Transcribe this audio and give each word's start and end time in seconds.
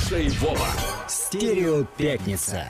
Слушай, 0.00 0.28
Вова. 0.40 0.68
Стерео 1.08 1.84
пятница. 1.96 2.64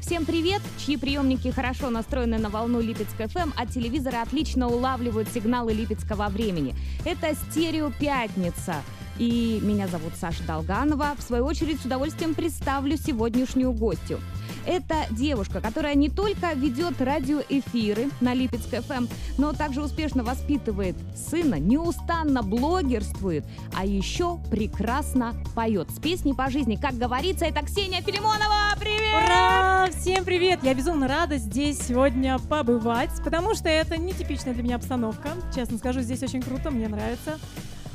Всем 0.00 0.24
привет! 0.24 0.60
Чьи 0.78 0.96
приемники 0.96 1.50
хорошо 1.50 1.88
настроены 1.88 2.38
на 2.38 2.50
волну 2.50 2.80
Липецк 2.80 3.16
ФМ, 3.16 3.52
а 3.56 3.66
телевизоры 3.66 4.18
отлично 4.18 4.68
улавливают 4.68 5.28
сигналы 5.28 5.72
липецкого 5.72 6.28
времени. 6.28 6.74
Это 7.04 7.34
«Стерео 7.34 7.92
Пятница». 7.98 8.76
И 9.18 9.60
меня 9.62 9.86
зовут 9.88 10.12
Саша 10.16 10.42
Долганова. 10.44 11.14
В 11.18 11.22
свою 11.22 11.44
очередь 11.44 11.80
с 11.80 11.84
удовольствием 11.84 12.34
представлю 12.34 12.96
сегодняшнюю 12.96 13.72
гостью. 13.72 14.20
Это 14.66 15.06
девушка, 15.10 15.60
которая 15.60 15.94
не 15.94 16.10
только 16.10 16.52
ведет 16.54 17.00
радиоэфиры 17.00 18.08
на 18.20 18.34
Липецк 18.34 18.68
ФМ, 18.68 19.06
но 19.38 19.52
также 19.52 19.82
успешно 19.82 20.22
воспитывает 20.22 20.96
сына, 21.16 21.58
неустанно 21.58 22.42
блогерствует, 22.42 23.44
а 23.76 23.84
еще 23.84 24.38
прекрасно 24.50 25.34
поет 25.54 25.90
с 25.90 25.98
песней 25.98 26.34
по 26.34 26.50
жизни. 26.50 26.76
Как 26.76 26.94
говорится, 26.94 27.46
это 27.46 27.64
Ксения 27.64 28.02
Филимонова. 28.02 28.74
Привет! 28.78 29.24
Ура! 29.24 29.88
Всем 29.98 30.24
привет! 30.24 30.60
Я 30.62 30.74
безумно 30.74 31.08
рада 31.08 31.36
здесь 31.38 31.78
сегодня 31.78 32.38
побывать, 32.38 33.10
потому 33.24 33.54
что 33.54 33.68
это 33.68 33.96
нетипичная 33.96 34.54
для 34.54 34.62
меня 34.62 34.76
обстановка. 34.76 35.30
Честно 35.54 35.78
скажу, 35.78 36.00
здесь 36.00 36.22
очень 36.22 36.42
круто, 36.42 36.70
мне 36.70 36.88
нравится. 36.88 37.38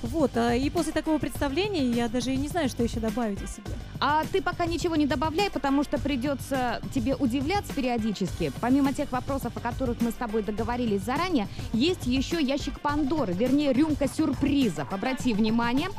Вот, 0.06 0.38
а 0.38 0.54
и 0.54 0.70
после 0.70 0.92
такого 0.92 1.18
представления 1.18 1.90
я 1.90 2.08
даже 2.08 2.32
и 2.32 2.38
не 2.38 2.48
знаю, 2.48 2.70
что 2.70 2.84
еще 2.84 3.00
добавить 3.00 3.42
о 3.42 3.48
себе. 3.48 3.74
А 4.00 4.24
ты 4.32 4.42
пока 4.42 4.66
ничего 4.66 4.96
не 4.96 5.08
добавляй, 5.08 5.50
потому 5.50 5.84
что 5.84 5.98
придется 5.98 6.80
тебе 6.94 7.16
удивляться 7.16 7.74
периодически. 7.74 8.52
Помимо 8.62 8.94
тех 8.94 9.12
вопросов, 9.12 9.58
о 9.58 9.60
которых 9.60 10.02
мы 10.02 10.12
с 10.12 10.16
тобой 10.16 10.44
договорились 10.44 11.02
заранее, 11.02 11.48
есть 11.74 12.06
еще 12.06 12.42
ящик 12.42 12.80
Пандоры, 12.80 13.34
вернее, 13.34 13.74
рюмка 13.74 14.08
сюрпризов. 14.08 14.94
Обрати 14.94 15.34
внимание, 15.34 15.90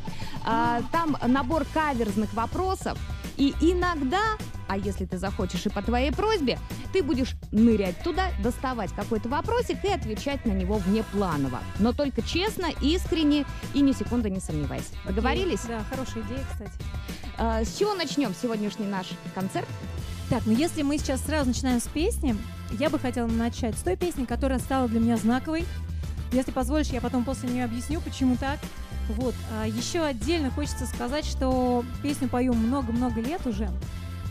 а, 0.44 0.82
там 0.92 1.16
набор 1.26 1.66
каверзных 1.74 2.32
вопросов, 2.34 2.98
и 3.36 3.54
иногда, 3.60 4.22
а 4.68 4.76
если 4.76 5.04
ты 5.04 5.18
захочешь 5.18 5.66
и 5.66 5.68
по 5.68 5.82
твоей 5.82 6.12
просьбе, 6.12 6.58
ты 6.92 7.02
будешь 7.02 7.34
нырять 7.52 8.02
туда, 8.02 8.30
доставать 8.42 8.92
какой-то 8.92 9.28
вопросик 9.28 9.84
и 9.84 9.88
отвечать 9.88 10.44
на 10.44 10.52
него 10.52 10.76
внепланово. 10.78 11.60
Но 11.78 11.92
только 11.92 12.22
честно, 12.22 12.68
искренне 12.80 13.44
и 13.74 13.80
ни 13.80 13.92
секунды 13.92 14.30
не 14.30 14.40
сомневайся. 14.40 14.90
Договорились? 15.04 15.60
Да, 15.68 15.82
хорошая 15.90 16.24
идея, 16.24 16.44
кстати. 16.50 16.72
А, 17.38 17.64
С 17.64 17.76
чего 17.76 17.94
начнем 17.94 18.34
сегодняшний 18.34 18.86
наш 18.86 19.08
концерт? 19.34 19.68
Так, 20.30 20.42
ну 20.46 20.52
если 20.52 20.82
мы 20.82 20.98
сейчас 20.98 21.22
сразу 21.22 21.48
начинаем 21.48 21.80
с 21.80 21.86
песни, 21.86 22.36
я 22.72 22.90
бы 22.90 22.98
хотела 22.98 23.28
начать 23.28 23.78
с 23.78 23.82
той 23.82 23.96
песни, 23.96 24.24
которая 24.24 24.58
стала 24.58 24.88
для 24.88 24.98
меня 24.98 25.16
знаковой. 25.16 25.64
Если 26.32 26.50
позволишь, 26.50 26.88
я 26.88 27.00
потом 27.00 27.24
после 27.24 27.48
нее 27.48 27.64
объясню, 27.64 28.00
почему 28.00 28.36
так. 28.36 28.58
Вот. 29.10 29.34
А 29.52 29.66
еще 29.66 30.00
отдельно 30.00 30.50
хочется 30.50 30.86
сказать, 30.86 31.24
что 31.24 31.84
песню 32.02 32.28
пою 32.28 32.54
много-много 32.54 33.20
лет 33.20 33.46
уже. 33.46 33.70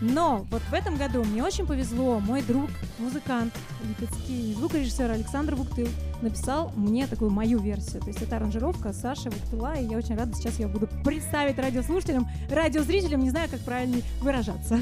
Но 0.02 0.46
вот 0.52 0.62
в 0.62 0.74
этом 0.74 0.98
году 0.98 1.24
мне 1.24 1.44
очень 1.44 1.66
повезло. 1.66 2.20
Мой 2.20 2.42
друг, 2.42 2.70
музыкант, 3.00 3.54
липецкий 3.88 4.54
звукорежиссер 4.54 5.10
Александр 5.10 5.56
Буктыл 5.56 5.88
написал 6.22 6.72
мне 6.76 7.08
такую 7.08 7.32
мою 7.32 7.60
версию. 7.60 8.02
То 8.02 8.08
есть 8.08 8.22
это 8.22 8.38
аранжировка 8.38 8.94
Саши 8.94 9.30
Буктыла, 9.30 9.76
и 9.76 9.86
я 9.86 9.98
очень 9.98 10.16
рада 10.16 10.36
сейчас 10.36 10.60
ее 10.60 10.68
буду 10.68 10.88
представить 11.04 11.58
радиослушателям, 11.58 12.28
радиозрителям, 12.50 13.24
не 13.24 13.30
знаю, 13.30 13.50
как 13.50 13.62
правильно 13.62 13.98
выражаться. 14.22 14.80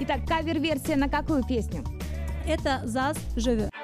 Итак, 0.00 0.26
кавер-версия 0.26 0.96
на 0.96 1.08
какую 1.08 1.44
песню? 1.44 1.84
Это 2.46 2.82
«Зас 2.84 3.16
живет». 3.34 3.75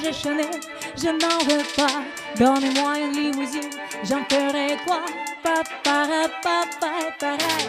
Chanel, 0.00 0.46
je 0.96 1.08
n'en 1.08 1.38
veux 1.48 1.64
pas. 1.76 2.02
Donne-moi 2.38 2.98
une 2.98 3.12
limousine, 3.12 3.70
j'en 4.04 4.22
ferai 4.30 4.76
quoi? 4.86 5.00
Papa, 5.42 6.06
papa, 6.42 6.92
pareil. 7.18 7.66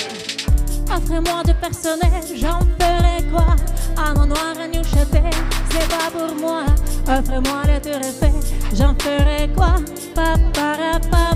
Offrez-moi 0.96 1.44
du 1.44 1.54
personnel, 1.56 2.24
j'en 2.36 2.60
ferai 2.80 3.24
quoi? 3.32 3.56
À 3.98 4.14
mon 4.14 4.28
noir 4.28 4.54
à 4.62 4.68
Neuchâtel, 4.68 5.32
c'est 5.72 5.88
pas 5.90 6.10
pour 6.12 6.36
moi. 6.36 6.66
Offrez-moi 7.08 7.64
le 7.68 7.82
tour 7.82 8.00
Eiffel, 8.00 8.40
j'en 8.74 8.96
ferai 9.02 9.50
quoi? 9.56 9.76
Papa, 10.14 11.00
papa, 11.10 11.36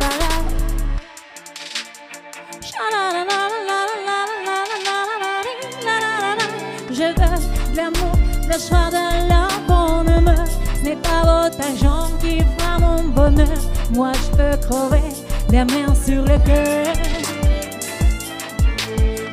pareil. 0.00 0.44
Je 6.90 7.02
veux 7.02 7.14
de 7.72 7.76
l'amour, 7.76 8.14
la 8.48 8.58
joie, 8.58 8.90
de. 8.90 9.09
Ce 10.80 10.84
n'est 10.86 10.96
pas 10.96 11.20
votre 11.22 11.60
argent 11.60 12.08
qui 12.22 12.38
fera 12.38 12.78
mon 12.78 13.02
bonheur. 13.08 13.48
Moi, 13.92 14.12
je 14.14 14.30
peux 14.30 14.56
crever 14.66 15.02
les 15.50 15.58
mains 15.58 15.94
sur 15.94 16.22
le 16.22 16.38
cœur. 16.38 16.86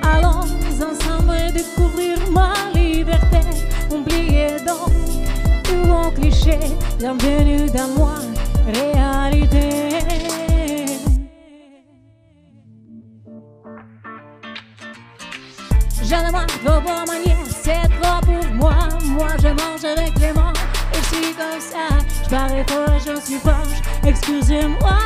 Allons 0.03 0.43
ensemble 0.75 1.53
découvrir 1.53 2.17
ma 2.31 2.53
liberté. 2.73 3.39
Oubliez 3.89 4.57
donc 4.65 4.91
tout 5.63 5.87
mon 5.87 6.11
cliché. 6.11 6.59
Bienvenue 6.99 7.69
dans 7.69 7.87
moi, 7.97 8.15
réalité. 8.65 9.66
Excusez-moi. 24.27 24.97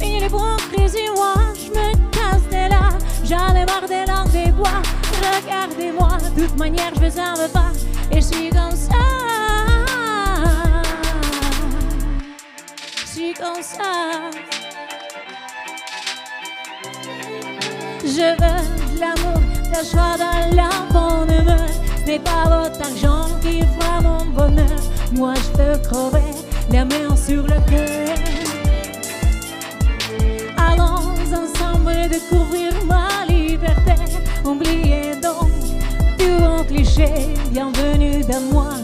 Il 0.00 0.22
est 0.22 0.28
crazy, 0.28 1.08
moi 1.14 1.34
je 1.54 1.70
me 1.70 1.92
casse 2.12 2.46
de 2.50 2.70
là. 2.70 2.90
J'en 3.24 3.54
ai 3.54 3.64
marre 3.64 3.88
des 3.88 4.06
langues 4.06 4.30
des 4.30 4.52
bois. 4.52 4.80
Regardez-moi, 5.20 6.18
de 6.36 6.46
toute 6.46 6.56
manière 6.56 6.92
je 6.94 7.20
en 7.20 7.34
veux 7.34 7.48
pas, 7.48 7.72
et 8.12 8.16
je 8.16 8.26
suis 8.26 8.50
comme 8.50 8.76
ça. 8.76 8.94
Je 12.96 13.06
suis 13.06 13.34
comme 13.34 13.62
ça. 13.62 14.30
Je 18.04 18.06
veux 18.06 18.94
de 18.94 19.00
l'amour, 19.00 19.40
de 19.64 19.70
la 19.72 19.82
joie, 19.82 20.16
de 20.16 20.56
la 20.56 20.70
bonne 20.92 21.40
humeur. 21.40 21.68
Ce 22.00 22.06
n'est 22.06 22.18
pas 22.20 22.44
votre 22.44 22.80
argent 22.80 23.28
qui 23.42 23.62
fera 23.62 24.00
mon 24.00 24.24
bonheur. 24.26 24.78
Moi, 25.12 25.34
je 25.34 25.48
peux 25.56 25.78
crever 25.88 26.30
les 26.70 26.84
mains 26.84 27.16
sur 27.16 27.42
le 27.42 27.58
cœur. 27.70 28.16
Allons 30.56 31.14
ensemble 31.32 32.08
découvrir 32.10 32.72
ma 32.86 33.24
liberté. 33.26 33.94
Oubliez 34.44 35.16
donc 35.22 35.50
tout 36.18 36.40
mon 36.40 36.62
cliché. 36.64 37.08
Bienvenue 37.50 38.22
dans 38.24 38.40
moi, 38.52 38.74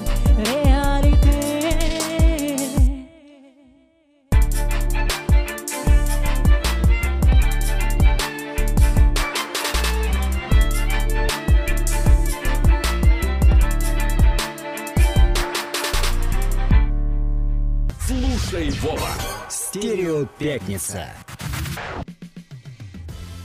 пятница. 20.38 21.08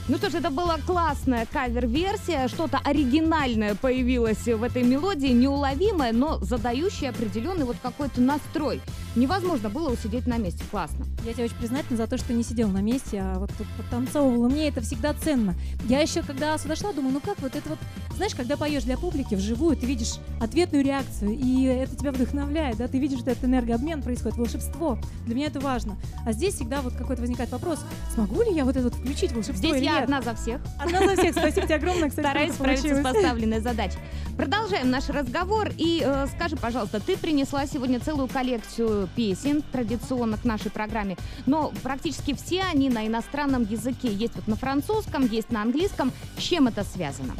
Ну 0.08 0.16
что 0.16 0.28
ж, 0.28 0.34
это 0.34 0.50
была 0.50 0.76
классная 0.84 1.46
кавер-версия, 1.46 2.48
что-то 2.48 2.80
оригинальное 2.82 3.76
появилось 3.76 4.44
в 4.44 4.62
этой 4.64 4.82
мелодии, 4.82 5.28
неуловимое, 5.28 6.12
но 6.12 6.38
задающее 6.38 7.10
определенный 7.10 7.64
вот 7.64 7.76
какой-то 7.80 8.20
настрой. 8.20 8.80
Невозможно 9.16 9.68
было 9.68 9.90
усидеть 9.90 10.26
на 10.26 10.36
месте. 10.36 10.62
Классно. 10.70 11.04
Я 11.24 11.32
тебе 11.32 11.44
очень 11.44 11.56
признательна 11.56 11.96
за 11.96 12.06
то, 12.06 12.16
что 12.16 12.32
не 12.32 12.42
сидела 12.42 12.70
на 12.70 12.80
месте, 12.80 13.20
а 13.20 13.38
вот 13.38 13.50
тут 13.58 13.66
подтанцовывала. 13.76 14.48
Мне 14.48 14.68
это 14.68 14.80
всегда 14.80 15.12
ценно. 15.14 15.54
Я 15.88 16.00
еще, 16.00 16.22
когда 16.22 16.56
сюда 16.58 16.76
шла, 16.76 16.92
думаю, 16.92 17.14
ну 17.14 17.20
как 17.20 17.38
вот 17.40 17.56
это 17.56 17.68
вот, 17.68 17.78
знаешь, 18.16 18.34
когда 18.34 18.56
поешь 18.56 18.84
для 18.84 18.96
публики 18.96 19.34
вживую, 19.34 19.76
ты 19.76 19.86
видишь 19.86 20.14
ответную 20.40 20.84
реакцию, 20.84 21.32
и 21.32 21.64
это 21.64 21.96
тебя 21.96 22.12
вдохновляет, 22.12 22.76
да, 22.76 22.88
ты 22.88 22.98
видишь, 22.98 23.20
что 23.20 23.30
это 23.30 23.46
энергообмен 23.46 24.02
происходит, 24.02 24.38
волшебство. 24.38 24.98
Для 25.26 25.34
меня 25.34 25.46
это 25.46 25.60
важно. 25.60 25.96
А 26.24 26.32
здесь 26.32 26.54
всегда 26.54 26.80
вот 26.80 26.94
какой-то 26.94 27.22
возникает 27.22 27.50
вопрос, 27.50 27.80
смогу 28.14 28.42
ли 28.42 28.54
я 28.54 28.64
вот 28.64 28.76
это 28.76 28.84
вот 28.84 28.94
включить 28.94 29.32
волшебство 29.32 29.70
Здесь 29.70 29.82
я 29.82 29.94
нет? 29.94 30.04
одна 30.04 30.22
за 30.22 30.34
всех. 30.34 30.60
Одна 30.78 31.00
за 31.06 31.16
всех. 31.16 31.32
Спасибо 31.34 31.66
тебе 31.66 31.76
огромное, 31.76 32.08
кстати, 32.08 32.26
Стараюсь 32.26 32.54
справиться 32.54 32.94
с 32.96 33.02
поставленной 33.02 33.60
задачей. 33.60 33.98
Продолжаем 34.40 34.90
наш 34.90 35.10
разговор. 35.10 35.68
И 35.76 36.02
э, 36.02 36.26
скажи, 36.34 36.56
пожалуйста, 36.56 36.98
ты 36.98 37.18
принесла 37.18 37.66
сегодня 37.66 38.00
целую 38.00 38.26
коллекцию 38.26 39.06
песен, 39.14 39.62
традиционно 39.70 40.38
к 40.38 40.46
нашей 40.46 40.70
программе, 40.70 41.18
но 41.44 41.74
практически 41.82 42.32
все 42.32 42.62
они 42.62 42.88
на 42.88 43.06
иностранном 43.06 43.64
языке. 43.64 44.08
Есть 44.10 44.36
вот 44.36 44.48
на 44.48 44.56
французском, 44.56 45.26
есть 45.26 45.50
на 45.50 45.60
английском. 45.60 46.10
С 46.38 46.40
чем 46.40 46.68
это 46.68 46.84
связано? 46.84 47.34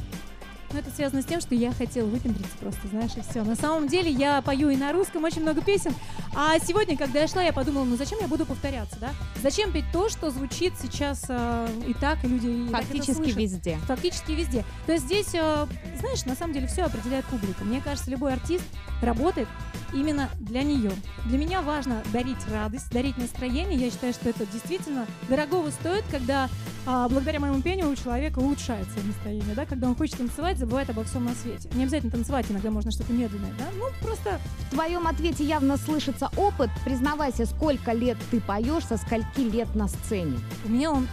Ну, 0.72 0.78
это 0.78 0.90
связано 0.90 1.20
с 1.20 1.24
тем, 1.24 1.40
что 1.40 1.54
я 1.54 1.72
хотела 1.72 2.06
выпендриться 2.06 2.56
просто, 2.60 2.86
знаешь, 2.88 3.10
и 3.16 3.22
все. 3.22 3.42
На 3.42 3.56
самом 3.56 3.88
деле 3.88 4.10
я 4.10 4.40
пою 4.40 4.70
и 4.70 4.76
на 4.76 4.92
русском 4.92 5.24
очень 5.24 5.42
много 5.42 5.62
песен. 5.62 5.92
А 6.34 6.58
сегодня, 6.60 6.96
когда 6.96 7.20
я 7.20 7.28
шла, 7.28 7.42
я 7.42 7.52
подумала, 7.52 7.84
ну 7.84 7.96
зачем 7.96 8.20
я 8.20 8.28
буду 8.28 8.46
повторяться, 8.46 8.96
да? 9.00 9.10
Зачем 9.42 9.72
петь 9.72 9.86
то, 9.92 10.08
что 10.08 10.30
звучит 10.30 10.74
сейчас 10.80 11.24
э, 11.28 11.68
и 11.88 11.94
так, 11.94 12.24
и 12.24 12.28
люди 12.28 12.46
и 12.46 12.68
Фактически 12.68 13.30
везде. 13.30 13.78
Фактически 13.86 14.30
везде. 14.32 14.64
То 14.86 14.92
есть 14.92 15.06
здесь, 15.06 15.34
э, 15.34 15.66
знаешь, 15.98 16.24
на 16.24 16.36
самом 16.36 16.54
деле 16.54 16.68
все 16.68 16.84
определяет 16.84 17.24
публика. 17.24 17.64
Мне 17.64 17.80
кажется, 17.80 18.10
любой 18.10 18.32
артист 18.34 18.64
работает 19.02 19.48
именно 19.92 20.30
для 20.38 20.62
нее. 20.62 20.92
Для 21.26 21.38
меня 21.38 21.62
важно 21.62 22.02
дарить 22.12 22.38
радость, 22.50 22.90
дарить 22.92 23.18
настроение. 23.18 23.78
Я 23.78 23.90
считаю, 23.90 24.12
что 24.12 24.28
это 24.28 24.46
действительно 24.46 25.06
дорогого 25.28 25.70
стоит, 25.70 26.04
когда 26.10 26.48
а, 26.86 27.08
благодаря 27.08 27.40
моему 27.40 27.60
пению 27.60 27.90
у 27.90 27.96
человека 27.96 28.38
улучшается 28.38 28.98
настроение, 29.04 29.54
да, 29.54 29.66
когда 29.66 29.88
он 29.88 29.96
хочет 29.96 30.18
танцевать, 30.18 30.58
забывает 30.60 30.90
обо 30.90 31.04
всем 31.04 31.24
на 31.24 31.34
свете. 31.34 31.68
Не 31.74 31.82
обязательно 31.82 32.12
танцевать, 32.12 32.46
иногда 32.48 32.70
можно 32.70 32.90
что-то 32.90 33.12
медленное, 33.12 33.52
да, 33.58 33.64
ну 33.76 33.86
просто 34.00 34.38
В 34.68 34.70
твоем 34.70 35.06
ответе 35.06 35.44
явно 35.44 35.76
слышится 35.76 36.30
опыт. 36.36 36.70
Признавайся, 36.84 37.46
сколько 37.46 37.92
лет 37.92 38.16
ты 38.30 38.40
поешь, 38.40 38.84
со 38.84 38.96
скольки 38.96 39.40
лет 39.40 39.74
на 39.74 39.88
сцене? 39.88 40.38
у 40.64 40.68
меня 40.68 40.92
он 40.92 41.08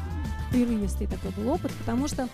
прерывистый 0.52 1.08
такой 1.08 1.32
был 1.32 1.50
опыт, 1.50 1.72
потому 1.74 2.08
что 2.08 2.30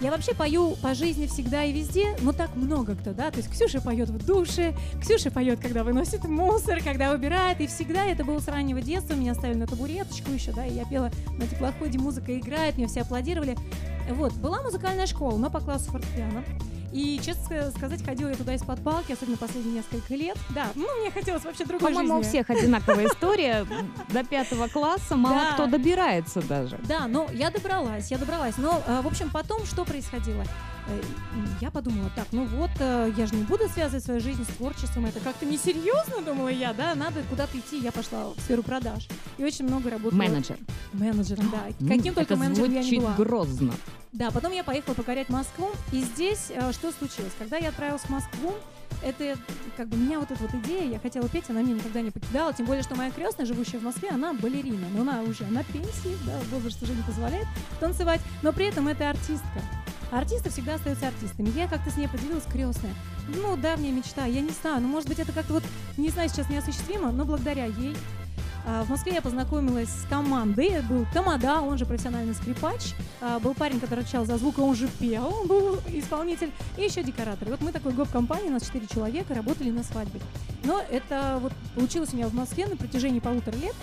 я 0.00 0.10
вообще 0.10 0.34
пою 0.34 0.76
по 0.76 0.94
жизни 0.94 1.26
всегда 1.26 1.64
и 1.64 1.72
везде, 1.72 2.16
но 2.22 2.32
так 2.32 2.56
много 2.56 2.96
кто, 2.96 3.12
да, 3.12 3.30
то 3.30 3.36
есть 3.36 3.50
Ксюша 3.50 3.82
поет 3.82 4.08
в 4.08 4.24
душе, 4.24 4.74
Ксюша 4.98 5.30
поет, 5.30 5.60
когда 5.60 5.84
выносит 5.84 6.24
мусор, 6.24 6.80
когда 6.82 7.12
убирает, 7.12 7.60
и 7.60 7.66
всегда 7.66 8.06
это 8.06 8.24
было 8.24 8.38
с 8.38 8.48
раннего 8.48 8.80
детства, 8.80 9.12
меня 9.12 9.34
ставили 9.34 9.58
на 9.58 9.66
табуреточку 9.66 10.30
еще, 10.30 10.52
да, 10.52 10.64
и 10.64 10.72
я 10.72 10.86
пела 10.86 11.10
на 11.36 11.46
теплоходе, 11.46 11.98
музыка 11.98 12.36
играет, 12.38 12.78
мне 12.78 12.86
все 12.86 13.02
аплодировали. 13.02 13.58
Вот, 14.14 14.32
была 14.34 14.62
музыкальная 14.62 15.06
школа, 15.06 15.36
но 15.38 15.50
по 15.50 15.60
классу 15.60 15.90
фортепиано. 15.90 16.44
И, 16.92 17.20
честно 17.24 17.54
ска- 17.54 17.70
сказать, 17.76 18.04
ходила 18.04 18.30
я 18.30 18.34
туда 18.34 18.52
из-под 18.54 18.82
палки, 18.82 19.12
особенно 19.12 19.36
последние 19.36 19.74
несколько 19.76 20.12
лет. 20.16 20.36
Да, 20.52 20.66
ну, 20.74 20.86
мне 21.00 21.12
хотелось 21.12 21.44
вообще 21.44 21.64
другой 21.64 21.88
По-моему, 21.92 22.14
у 22.18 22.22
жизни. 22.24 22.30
всех 22.30 22.50
одинаковая 22.50 23.06
история. 23.06 23.64
До 24.08 24.24
пятого 24.24 24.66
класса 24.66 25.14
мало 25.14 25.52
кто 25.54 25.66
добирается 25.66 26.42
даже. 26.42 26.80
Да, 26.88 27.06
но 27.06 27.28
я 27.32 27.50
добралась, 27.50 28.10
я 28.10 28.18
добралась. 28.18 28.56
Но, 28.58 28.82
э, 28.86 29.02
в 29.02 29.06
общем, 29.06 29.30
потом 29.30 29.64
что 29.66 29.84
происходило? 29.84 30.42
Э, 30.88 31.00
Я 31.60 31.70
подумала, 31.70 32.10
так, 32.16 32.26
ну 32.32 32.44
вот, 32.46 32.70
э, 32.78 33.12
я 33.16 33.26
же 33.26 33.34
не 33.34 33.44
буду 33.44 33.68
связывать 33.68 34.04
свою 34.04 34.20
жизнь 34.20 34.44
с 34.44 34.56
творчеством, 34.56 35.06
это 35.06 35.20
как-то 35.20 35.46
несерьезно, 35.46 36.22
думала 36.24 36.48
я, 36.48 36.72
да, 36.72 36.94
надо 36.94 37.22
куда-то 37.30 37.58
идти, 37.58 37.78
я 37.78 37.92
пошла 37.92 38.30
в 38.36 38.40
сферу 38.40 38.62
продаж. 38.62 39.06
И 39.38 39.44
очень 39.44 39.66
много 39.66 39.90
работала. 39.90 40.18
Менеджер. 40.18 40.58
Менеджером, 40.92 41.50
да. 41.50 41.68
М, 41.80 41.88
Каким 41.88 42.14
только 42.14 42.34
это 42.34 42.36
менеджером 42.36 42.72
я 42.72 42.82
не 42.82 42.98
была. 42.98 43.14
грозно. 43.14 43.72
Да, 44.12 44.30
потом 44.32 44.52
я 44.52 44.64
поехала 44.64 44.94
покорять 44.94 45.28
Москву, 45.28 45.70
и 45.92 46.00
здесь 46.00 46.46
э, 46.50 46.72
что 46.72 46.90
случилось? 46.92 47.32
Когда 47.38 47.58
я 47.58 47.68
отправилась 47.68 48.02
в 48.02 48.08
Москву, 48.10 48.54
это 49.04 49.36
как 49.76 49.88
бы 49.88 49.96
меня 49.96 50.18
вот 50.18 50.30
эта 50.30 50.42
вот 50.42 50.52
идея, 50.64 50.90
я 50.90 50.98
хотела 50.98 51.28
петь, 51.28 51.44
она 51.48 51.62
меня 51.62 51.74
никогда 51.74 52.00
не 52.02 52.10
покидала, 52.10 52.52
тем 52.52 52.66
более, 52.66 52.82
что 52.82 52.96
моя 52.96 53.10
крестная, 53.12 53.46
живущая 53.46 53.78
в 53.80 53.84
Москве, 53.84 54.10
она 54.10 54.34
балерина, 54.34 54.88
но 54.94 55.02
она 55.02 55.22
уже 55.22 55.44
на 55.46 55.62
пенсии, 55.62 56.16
да, 56.26 56.38
возраст 56.50 56.82
уже 56.82 56.92
не 56.94 57.02
позволяет 57.02 57.46
танцевать, 57.78 58.20
но 58.42 58.52
при 58.52 58.66
этом 58.66 58.88
это 58.88 59.08
артистка. 59.08 59.62
Артисты 60.10 60.50
всегда 60.50 60.74
остаются 60.74 61.08
артистами. 61.08 61.50
Я 61.56 61.68
как-то 61.68 61.90
с 61.90 61.96
ней 61.96 62.08
поделилась 62.08 62.44
крестная. 62.44 62.94
Ну, 63.28 63.56
давняя 63.56 63.92
мечта, 63.92 64.24
я 64.26 64.40
не 64.40 64.50
знаю, 64.50 64.82
ну, 64.82 64.88
может 64.88 65.08
быть, 65.08 65.18
это 65.18 65.32
как-то 65.32 65.54
вот, 65.54 65.62
не 65.96 66.10
знаю, 66.10 66.28
сейчас 66.28 66.48
неосуществимо, 66.48 67.12
но 67.12 67.24
благодаря 67.24 67.66
ей 67.66 67.96
а, 68.66 68.82
В 68.84 68.90
Москве 68.90 69.14
я 69.14 69.22
познакомилась 69.22 69.88
с 69.88 70.06
командой. 70.08 70.82
Был 70.82 71.06
Тамада, 71.14 71.60
он 71.60 71.78
же 71.78 71.86
профессиональный 71.86 72.34
скрипач. 72.34 72.94
А, 73.20 73.38
Был 73.38 73.54
парень, 73.54 73.80
который 73.80 74.00
отвечал 74.00 74.26
за 74.26 74.36
звук, 74.38 74.58
он 74.58 74.74
же 74.74 74.88
пел, 74.98 75.26
он 75.26 75.46
был 75.46 75.78
исполнитель. 75.88 76.50
И 76.76 76.82
еще 76.82 77.02
декоратор. 77.02 77.48
И 77.48 77.50
вот 77.52 77.60
мы 77.60 77.72
такой 77.72 77.92
гоп-компания, 77.92 78.48
у 78.48 78.52
нас 78.52 78.64
четыре 78.64 78.86
человека, 78.86 79.34
работали 79.34 79.70
на 79.70 79.84
свадьбе. 79.84 80.20
Но 80.64 80.82
это 80.90 81.38
вот 81.40 81.52
получилось 81.74 82.12
у 82.12 82.16
меня 82.16 82.28
в 82.28 82.34
Москве 82.34 82.66
на 82.66 82.76
протяжении 82.76 83.20
полутора 83.20 83.56
лет. 83.56 83.74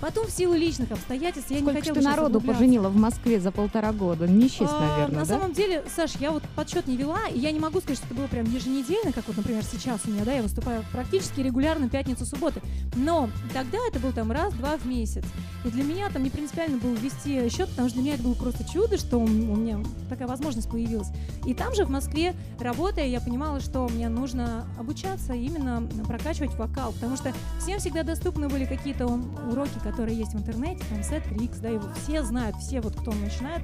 Потом 0.00 0.26
в 0.26 0.30
силу 0.30 0.54
личных 0.54 0.90
обстоятельств 0.92 1.50
я 1.50 1.56
не 1.56 1.62
Сколько 1.62 1.78
ж 1.78 1.80
хотела 1.80 1.96
ты 1.96 2.02
народу 2.02 2.40
поженила 2.40 2.88
в 2.88 2.96
Москве 2.96 3.38
за 3.40 3.50
полтора 3.50 3.92
года? 3.92 4.26
Не 4.26 4.48
счесть, 4.48 4.72
А, 4.72 4.80
наверное, 4.96 5.20
На 5.20 5.26
да? 5.26 5.38
самом 5.38 5.52
деле, 5.52 5.84
Саш, 5.94 6.12
я 6.16 6.30
вот 6.30 6.42
подсчет 6.56 6.86
не 6.86 6.96
вела, 6.96 7.20
и 7.32 7.38
я 7.38 7.50
не 7.52 7.60
могу 7.60 7.80
сказать, 7.80 7.98
что 7.98 8.06
это 8.06 8.14
было 8.14 8.26
прям 8.26 8.46
еженедельно, 8.46 9.12
как 9.12 9.26
вот, 9.28 9.36
например, 9.36 9.62
сейчас 9.62 10.00
у 10.06 10.10
меня, 10.10 10.24
да, 10.24 10.32
я 10.32 10.42
выступаю 10.42 10.84
практически 10.92 11.40
регулярно 11.40 11.88
пятницу, 11.88 12.24
субботы. 12.24 12.62
Но 12.96 13.28
тогда 13.52 13.78
это 13.88 13.98
был 13.98 14.12
там 14.12 14.32
раз-два 14.32 14.76
в 14.78 14.86
месяц. 14.86 15.24
И 15.64 15.68
для 15.68 15.84
меня 15.84 16.08
там 16.08 16.22
не 16.22 16.30
принципиально 16.30 16.78
было 16.78 16.94
вести 16.94 17.48
счет, 17.50 17.68
потому 17.68 17.88
что 17.88 17.96
для 17.98 18.04
меня 18.04 18.14
это 18.14 18.22
было 18.22 18.34
просто 18.34 18.64
чудо, 18.64 18.96
что 18.96 19.18
у 19.18 19.26
меня 19.26 19.80
такая 20.08 20.26
возможность 20.26 20.70
появилась. 20.70 21.08
И 21.44 21.52
там 21.52 21.74
же 21.74 21.84
в 21.84 21.90
Москве, 21.90 22.34
работая, 22.58 23.06
я 23.06 23.20
понимала, 23.20 23.60
что 23.60 23.86
мне 23.88 24.08
нужно 24.08 24.66
обучаться 24.78 25.34
именно 25.34 25.86
прокачивать 26.06 26.54
вокал, 26.54 26.92
потому 26.92 27.16
что 27.16 27.32
всем 27.60 27.78
всегда 27.78 28.02
доступны 28.02 28.48
были 28.48 28.64
какие-то 28.64 29.06
уроки, 29.06 29.78
которые 29.90 30.16
есть 30.16 30.32
в 30.32 30.38
интернете, 30.38 30.82
там 30.88 31.02
Сет 31.02 31.26
Рикс, 31.32 31.58
да, 31.58 31.68
его 31.68 31.88
все 32.02 32.22
знают, 32.22 32.56
все 32.56 32.80
вот 32.80 32.94
кто 32.94 33.12
начинает 33.12 33.62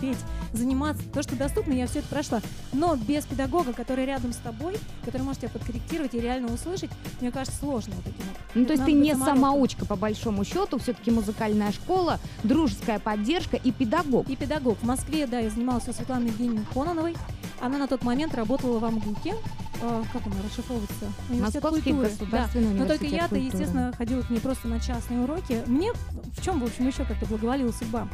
петь, 0.00 0.18
заниматься, 0.52 1.02
то, 1.12 1.22
что 1.22 1.36
доступно, 1.36 1.72
я 1.72 1.86
все 1.86 1.98
это 1.98 2.08
прошла. 2.08 2.40
Но 2.72 2.96
без 2.96 3.24
педагога, 3.24 3.72
который 3.72 4.06
рядом 4.06 4.32
с 4.32 4.36
тобой, 4.36 4.76
который 5.04 5.22
может 5.22 5.42
тебя 5.42 5.50
подкорректировать 5.50 6.14
и 6.14 6.20
реально 6.20 6.52
услышать, 6.52 6.90
мне 7.20 7.30
кажется, 7.30 7.58
сложно 7.58 7.94
вот 7.96 8.04
таким. 8.04 8.24
Ну, 8.54 8.64
то 8.64 8.72
есть 8.72 8.84
ты 8.84 8.92
не 8.92 9.12
самородком. 9.12 9.34
самоучка, 9.34 9.84
по 9.86 9.96
большому 9.96 10.44
счету, 10.44 10.78
все-таки 10.78 11.10
музыкальная 11.10 11.72
школа, 11.72 12.18
дружеская 12.42 12.98
поддержка 12.98 13.56
и 13.56 13.70
педагог. 13.70 14.28
И 14.30 14.36
педагог. 14.36 14.78
В 14.78 14.84
Москве, 14.84 15.26
да, 15.26 15.40
я 15.40 15.50
занималась 15.50 15.88
у 15.88 15.92
Светланы 15.92 16.28
Евгеньевны 16.28 16.64
Кононовой. 16.72 17.16
Она 17.60 17.78
на 17.78 17.86
тот 17.86 18.02
момент 18.02 18.34
работала 18.34 18.78
в 18.78 18.84
АМГУКе. 18.84 19.34
Э, 19.82 20.02
как 20.12 20.26
она 20.26 20.36
расшифровывается? 20.44 21.12
Университет 21.28 21.62
Московский 21.62 21.90
культуры. 21.92 22.08
государственный 22.08 22.74
Да. 22.74 22.80
Но 22.80 22.86
только 22.86 23.04
университет 23.04 23.12
я-то, 23.12 23.34
культуры. 23.34 23.56
естественно, 23.56 23.92
ходила 23.96 24.22
к 24.22 24.30
ней 24.30 24.40
просто 24.40 24.68
на 24.68 24.80
частные 24.80 25.20
уроки. 25.20 25.62
Мне 25.66 25.92
в 25.92 26.42
чем, 26.42 26.60
в 26.60 26.64
общем, 26.64 26.86
еще 26.86 27.04
как-то 27.04 27.26
благоволила 27.26 27.72
судьба. 27.72 28.08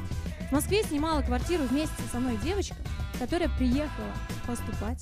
В 0.48 0.52
Москве 0.52 0.82
снимала 0.82 1.22
квартиру 1.22 1.64
вместе 1.64 1.94
со 2.10 2.18
мной 2.18 2.38
девочка, 2.42 2.76
которая 3.18 3.48
приехала 3.56 4.12
поступать 4.46 5.00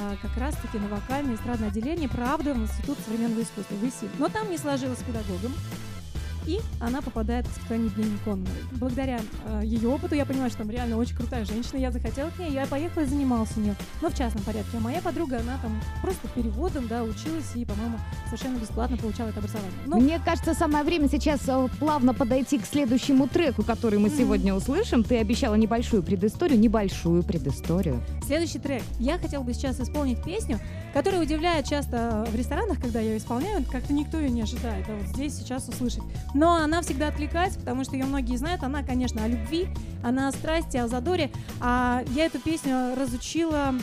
а, 0.00 0.16
как 0.20 0.36
раз-таки 0.36 0.78
на 0.78 0.88
вокальное 0.88 1.34
эстрадное 1.34 1.68
отделение, 1.68 2.08
правда, 2.08 2.54
в 2.54 2.58
Институт 2.58 2.98
современного 3.04 3.42
искусства, 3.42 3.74
в 3.74 3.84
ИСИ. 3.84 4.08
Но 4.18 4.28
там 4.28 4.50
не 4.50 4.58
сложилось 4.58 4.98
с 4.98 5.02
педагогом. 5.02 5.52
И 6.46 6.58
она 6.80 7.00
попадает 7.02 7.46
к 7.48 7.52
Светлане 7.52 7.84
Евгеньевне 7.84 8.18
Конновой. 8.24 8.50
Благодаря 8.72 9.20
э, 9.46 9.60
ее 9.64 9.88
опыту 9.88 10.14
я 10.14 10.24
понимаю, 10.26 10.50
что 10.50 10.58
там 10.60 10.70
реально 10.70 10.96
очень 10.96 11.16
крутая 11.16 11.44
женщина. 11.44 11.78
Я 11.78 11.90
захотела 11.90 12.30
к 12.30 12.38
ней, 12.38 12.50
я 12.50 12.66
поехала 12.66 13.04
и 13.04 13.06
занималась 13.06 13.50
у 13.56 13.60
нее. 13.60 13.76
Но 14.00 14.08
в 14.10 14.14
частном 14.16 14.42
порядке. 14.42 14.76
А 14.76 14.80
моя 14.80 15.00
подруга, 15.00 15.38
она 15.38 15.58
там 15.62 15.80
просто 16.02 16.26
переводом, 16.28 16.88
да, 16.88 17.02
училась 17.04 17.52
и, 17.54 17.64
по-моему, 17.64 17.98
совершенно 18.26 18.58
бесплатно 18.58 18.96
получала 18.96 19.28
это 19.28 19.38
образование. 19.38 19.72
Ну, 19.86 20.00
Мне 20.00 20.18
кажется, 20.24 20.54
самое 20.54 20.84
время 20.84 21.08
сейчас 21.08 21.40
э, 21.46 21.68
плавно 21.78 22.14
подойти 22.14 22.58
к 22.58 22.66
следующему 22.66 23.28
треку, 23.28 23.62
который 23.62 23.98
мы 23.98 24.08
Мгм. 24.08 24.18
сегодня 24.18 24.54
услышим. 24.54 25.04
Ты 25.04 25.18
обещала 25.18 25.54
небольшую 25.54 26.02
предысторию, 26.02 26.58
небольшую 26.58 27.22
предысторию. 27.22 28.02
Следующий 28.26 28.58
трек. 28.58 28.82
Я 28.98 29.18
хотела 29.18 29.42
бы 29.42 29.54
сейчас 29.54 29.80
исполнить 29.80 30.22
песню, 30.24 30.58
которая 30.92 31.22
удивляет 31.22 31.66
часто 31.66 32.26
в 32.30 32.34
ресторанах, 32.36 32.80
когда 32.80 33.00
я 33.00 33.10
ее 33.12 33.18
исполняю, 33.18 33.64
как-то 33.64 33.92
никто 33.92 34.18
ее 34.18 34.30
не 34.30 34.42
ожидает, 34.42 34.86
да, 34.86 34.94
вот 34.94 35.06
здесь 35.06 35.36
сейчас 35.36 35.68
услышать. 35.68 36.02
Но 36.34 36.54
она 36.54 36.82
всегда 36.82 37.08
откликается, 37.08 37.58
потому 37.58 37.84
что 37.84 37.94
ее 37.94 38.04
многие 38.04 38.36
знают. 38.36 38.62
Она, 38.62 38.82
конечно, 38.82 39.24
о 39.24 39.28
любви, 39.28 39.68
она 40.02 40.28
о 40.28 40.32
страсти, 40.32 40.76
о 40.76 40.88
задоре. 40.88 41.30
А 41.60 42.02
я 42.14 42.26
эту 42.26 42.38
песню 42.38 42.94
разучила 42.96 43.74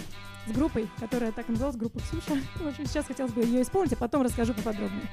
с 0.48 0.52
группой, 0.52 0.90
которая 1.00 1.32
так 1.32 1.48
называлась, 1.48 1.78
группа 1.78 2.00
Ксюша. 2.00 2.40
В 2.56 2.68
общем, 2.68 2.86
сейчас 2.86 3.06
хотелось 3.06 3.32
бы 3.32 3.42
ее 3.42 3.62
исполнить, 3.62 3.94
а 3.94 3.98
потом 3.98 4.24
расскажу 4.24 4.54
поподробнее. 4.54 5.08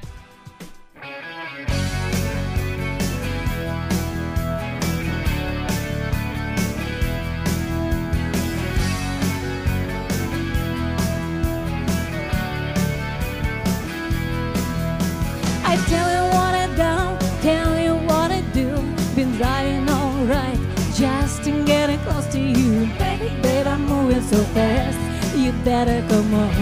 so 24.31 24.43
fast, 24.55 24.99
you 25.37 25.53
better 25.65 26.05
come 26.09 26.35
on. 26.35 26.55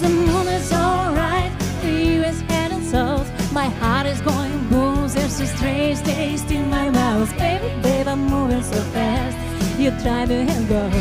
The 0.00 0.08
moon 0.08 0.46
is 0.48 0.72
alright, 0.72 1.52
the 1.82 1.90
year 1.90 2.24
is 2.26 2.42
and 2.48 2.84
south. 2.84 3.28
My 3.52 3.68
heart 3.80 4.06
is 4.06 4.20
going 4.20 4.68
boom, 4.68 5.08
there's 5.08 5.40
a 5.40 5.46
strange 5.46 6.00
taste 6.02 6.50
in 6.50 6.70
my 6.70 6.90
mouth. 6.90 7.30
Baby, 7.38 7.68
baby, 7.82 8.08
I'm 8.08 8.24
moving 8.26 8.62
so 8.62 8.80
fast, 8.94 9.36
you 9.80 9.90
try 10.02 10.26
to 10.26 10.44
hang 10.44 10.72
on. 10.84 10.92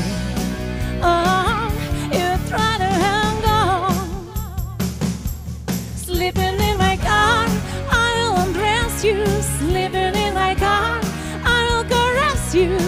Oh, 1.03 1.69
you 2.17 2.27
try 2.49 2.77
to 2.83 2.89
hang 3.05 3.45
on. 3.45 3.93
Sleeping 5.95 6.59
in 6.69 6.77
my 6.79 6.97
car, 6.97 7.47
I'll 7.91 8.37
undress 8.43 9.03
you. 9.03 9.23
Sleeping 9.59 10.15
in 10.15 10.33
my 10.33 10.55
car, 10.55 10.99
I'll 11.43 11.83
caress 11.83 12.55
you. 12.55 12.84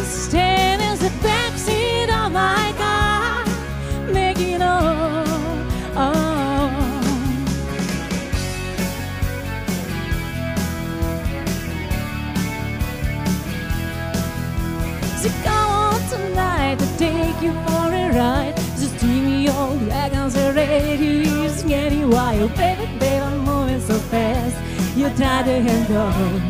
For 17.54 17.94
a 17.94 18.12
ride. 18.14 18.56
The 18.56 18.88
steamy 18.98 19.50
old 19.50 19.88
wagons 19.88 20.36
are 20.38 20.54
ready, 20.54 21.24
it's 21.46 21.64
getting 21.64 22.10
wild. 22.10 22.56
Baby, 22.56 22.86
baby, 23.00 23.16
I'm 23.16 23.40
moving 23.40 23.82
so 23.82 23.98
fast. 24.12 24.56
You 24.98 25.10
try 25.10 25.44
to 25.44 25.62
hang 25.68 25.96
on. 25.96 26.42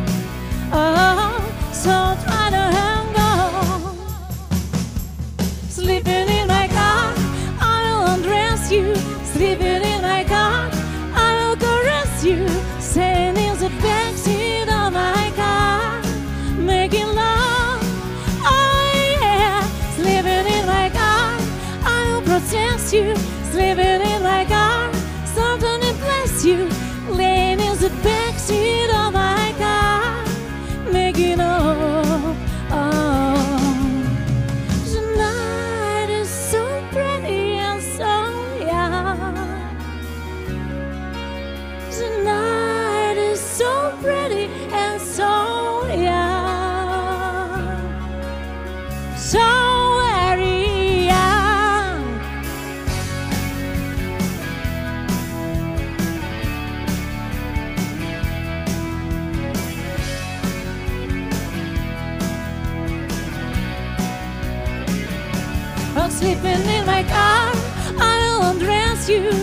Oh, 0.72 1.70
so 1.72 1.90
try 2.24 2.50
to 2.50 2.56
hang 2.56 2.87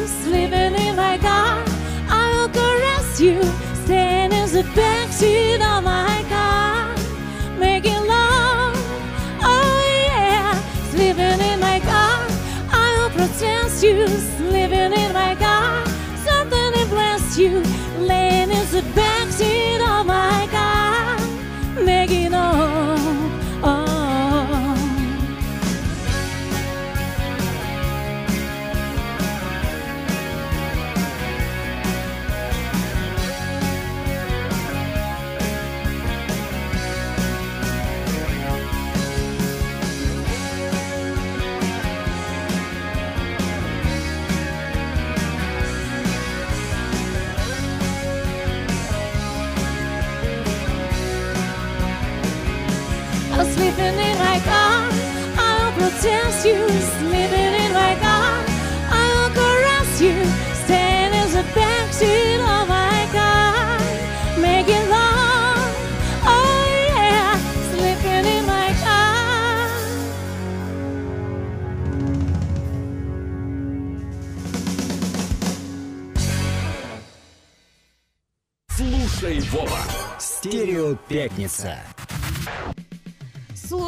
Jesus, 0.06 0.28
living 0.28 0.76
in 0.76 0.96
my 0.96 1.18
God. 1.18 1.68
I 2.10 2.32
will 2.36 2.50
caress 2.50 3.20
you, 3.20 3.42
stand 3.86 4.34
as 4.34 4.54
a 4.54 4.64
back 4.76 5.10
to 5.18 5.28
you. 5.28 5.55
Стерео 80.66 80.96
пятница. 81.08 81.95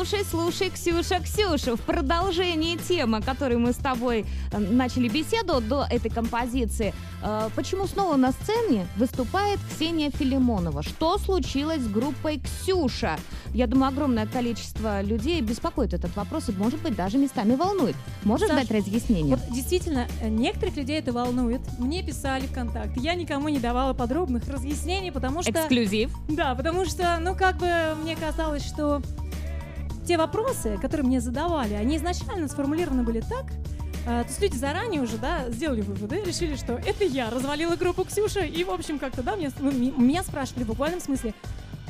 Слушай, 0.08 0.26
слушай, 0.30 0.70
Ксюша, 0.70 1.20
Ксюша, 1.20 1.76
в 1.76 1.82
продолжении 1.82 2.78
темы, 2.78 3.18
о 3.18 3.22
которой 3.22 3.58
мы 3.58 3.74
с 3.74 3.76
тобой 3.76 4.26
э, 4.54 4.58
начали 4.58 5.10
беседу 5.10 5.60
до 5.60 5.86
этой 5.90 6.10
композиции, 6.10 6.94
э, 7.22 7.50
почему 7.56 7.88
снова 7.88 8.16
на 8.16 8.32
сцене 8.32 8.88
выступает 8.96 9.60
Ксения 9.70 10.10
Филимонова? 10.10 10.82
Что 10.82 11.18
случилось 11.18 11.82
с 11.82 11.88
группой 11.88 12.40
Ксюша? 12.40 13.20
Я 13.54 13.68
думаю, 13.68 13.90
огромное 13.90 14.26
количество 14.28 15.02
людей 15.02 15.42
беспокоит 15.42 15.94
этот 15.94 16.16
вопрос 16.16 16.48
и, 16.48 16.54
может 16.54 16.82
быть, 16.82 16.96
даже 16.96 17.18
местами 17.18 17.56
волнует. 17.56 17.96
Можешь 18.24 18.48
Саш, 18.48 18.62
дать 18.62 18.72
разъяснение? 18.72 19.36
Вот 19.36 19.54
действительно, 19.54 20.08
э, 20.22 20.30
некоторых 20.30 20.78
людей 20.78 21.00
это 21.00 21.12
волнует. 21.12 21.60
Мне 21.80 22.02
писали 22.02 22.48
ВКонтакте. 22.48 23.02
Я 23.02 23.14
никому 23.16 23.50
не 23.50 23.60
давала 23.60 23.94
подробных 23.94 24.48
разъяснений, 24.48 25.12
потому 25.12 25.42
что... 25.42 25.52
Эксклюзив. 25.52 26.16
Да, 26.30 26.56
потому 26.56 26.86
что, 26.86 27.18
ну, 27.20 27.36
как 27.36 27.58
бы 27.58 27.68
мне 28.02 28.16
казалось, 28.16 28.66
что 28.66 29.02
те 30.08 30.18
вопросы, 30.18 30.78
которые 30.82 31.06
мне 31.06 31.20
задавали, 31.20 31.74
они 31.74 31.98
изначально 31.98 32.48
сформулированы 32.48 33.04
были 33.04 33.20
так, 33.20 33.46
а, 34.08 34.24
то 34.24 34.30
есть 34.30 34.42
люди 34.42 34.56
заранее 34.56 35.02
уже, 35.02 35.18
да, 35.18 35.50
сделали 35.50 35.82
выводы, 35.82 36.24
решили, 36.24 36.56
что 36.56 36.74
это 36.74 37.04
я 37.04 37.30
развалила 37.30 37.76
группу 37.76 38.06
Ксюша, 38.06 38.40
и, 38.40 38.64
в 38.64 38.70
общем, 38.70 39.00
как-то, 39.00 39.22
да, 39.22 39.36
меня, 39.36 39.52
ну, 39.60 39.70
меня 39.72 40.24
спрашивали 40.24 40.64
в 40.64 40.68
буквальном 40.68 41.02
смысле, 41.02 41.34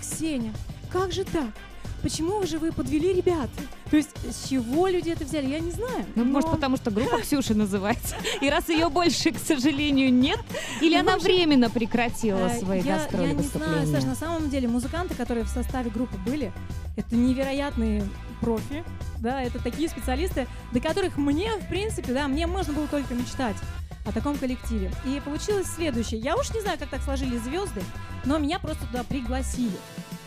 Ксения, 0.02 0.52
как 0.92 1.12
же 1.12 1.26
так? 1.26 1.46
Почему 2.08 2.46
же 2.48 2.58
вы 2.58 2.72
подвели 2.72 3.12
ребят? 3.12 3.50
То 3.92 3.98
есть 3.98 4.12
с 4.32 4.48
чего 4.48 4.88
люди 4.88 5.10
это 5.10 5.26
взяли, 5.26 5.48
я 5.48 5.60
не 5.60 5.72
знаю. 5.72 6.06
Ну, 6.16 6.24
может, 6.24 6.48
но- 6.50 6.56
потому 6.56 6.78
что 6.78 6.90
группа 6.90 7.18
Ксюши 7.22 7.54
называется. 7.54 8.16
И 8.40 8.50
раз 8.50 8.70
ее 8.70 8.88
больше, 8.88 9.32
к 9.32 9.38
сожалению, 9.38 10.14
нет, 10.14 10.40
или 10.80 10.94
Ну, 10.96 11.02
она 11.02 11.16
общем, 11.16 11.26
временно 11.26 11.70
прекратила 11.70 12.48
Э, 12.48 12.60
свои 12.60 12.82
я, 12.82 12.96
гастроли 12.96 13.28
я 13.28 13.34
не 13.34 13.44
знаю, 13.44 13.66
Саш, 13.66 13.82
выступления. 13.82 14.08
на 14.08 14.16
самом 14.16 14.50
деле 14.50 14.70
музыканты, 14.70 15.16
которые 15.16 15.44
в 15.44 15.50
составе 15.50 15.90
группы 15.90 16.16
были, 16.26 16.54
это 16.96 17.14
невероятные 17.14 18.08
профи, 18.40 18.86
да, 19.20 19.42
это 19.42 19.62
такие 19.62 19.90
специалисты, 19.90 20.48
до 20.72 20.80
которых 20.80 21.18
мне, 21.18 21.52
в 21.58 21.68
принципе, 21.68 22.14
да, 22.14 22.30
мне 22.30 22.48
можно 22.48 22.72
было 22.72 22.88
только 22.88 23.16
мечтать 23.16 23.58
о 24.06 24.14
таком 24.14 24.38
коллективе. 24.38 24.92
И 25.06 25.20
получилось 25.20 25.68
следующее. 25.68 26.22
Я 26.22 26.38
уж 26.38 26.54
не 26.54 26.62
знаю, 26.62 26.80
как 26.80 26.88
так 26.88 27.02
сложились 27.02 27.42
звезды, 27.42 27.84
но 28.24 28.38
меня 28.38 28.60
просто 28.60 28.86
туда 28.86 29.04
пригласили. 29.04 29.78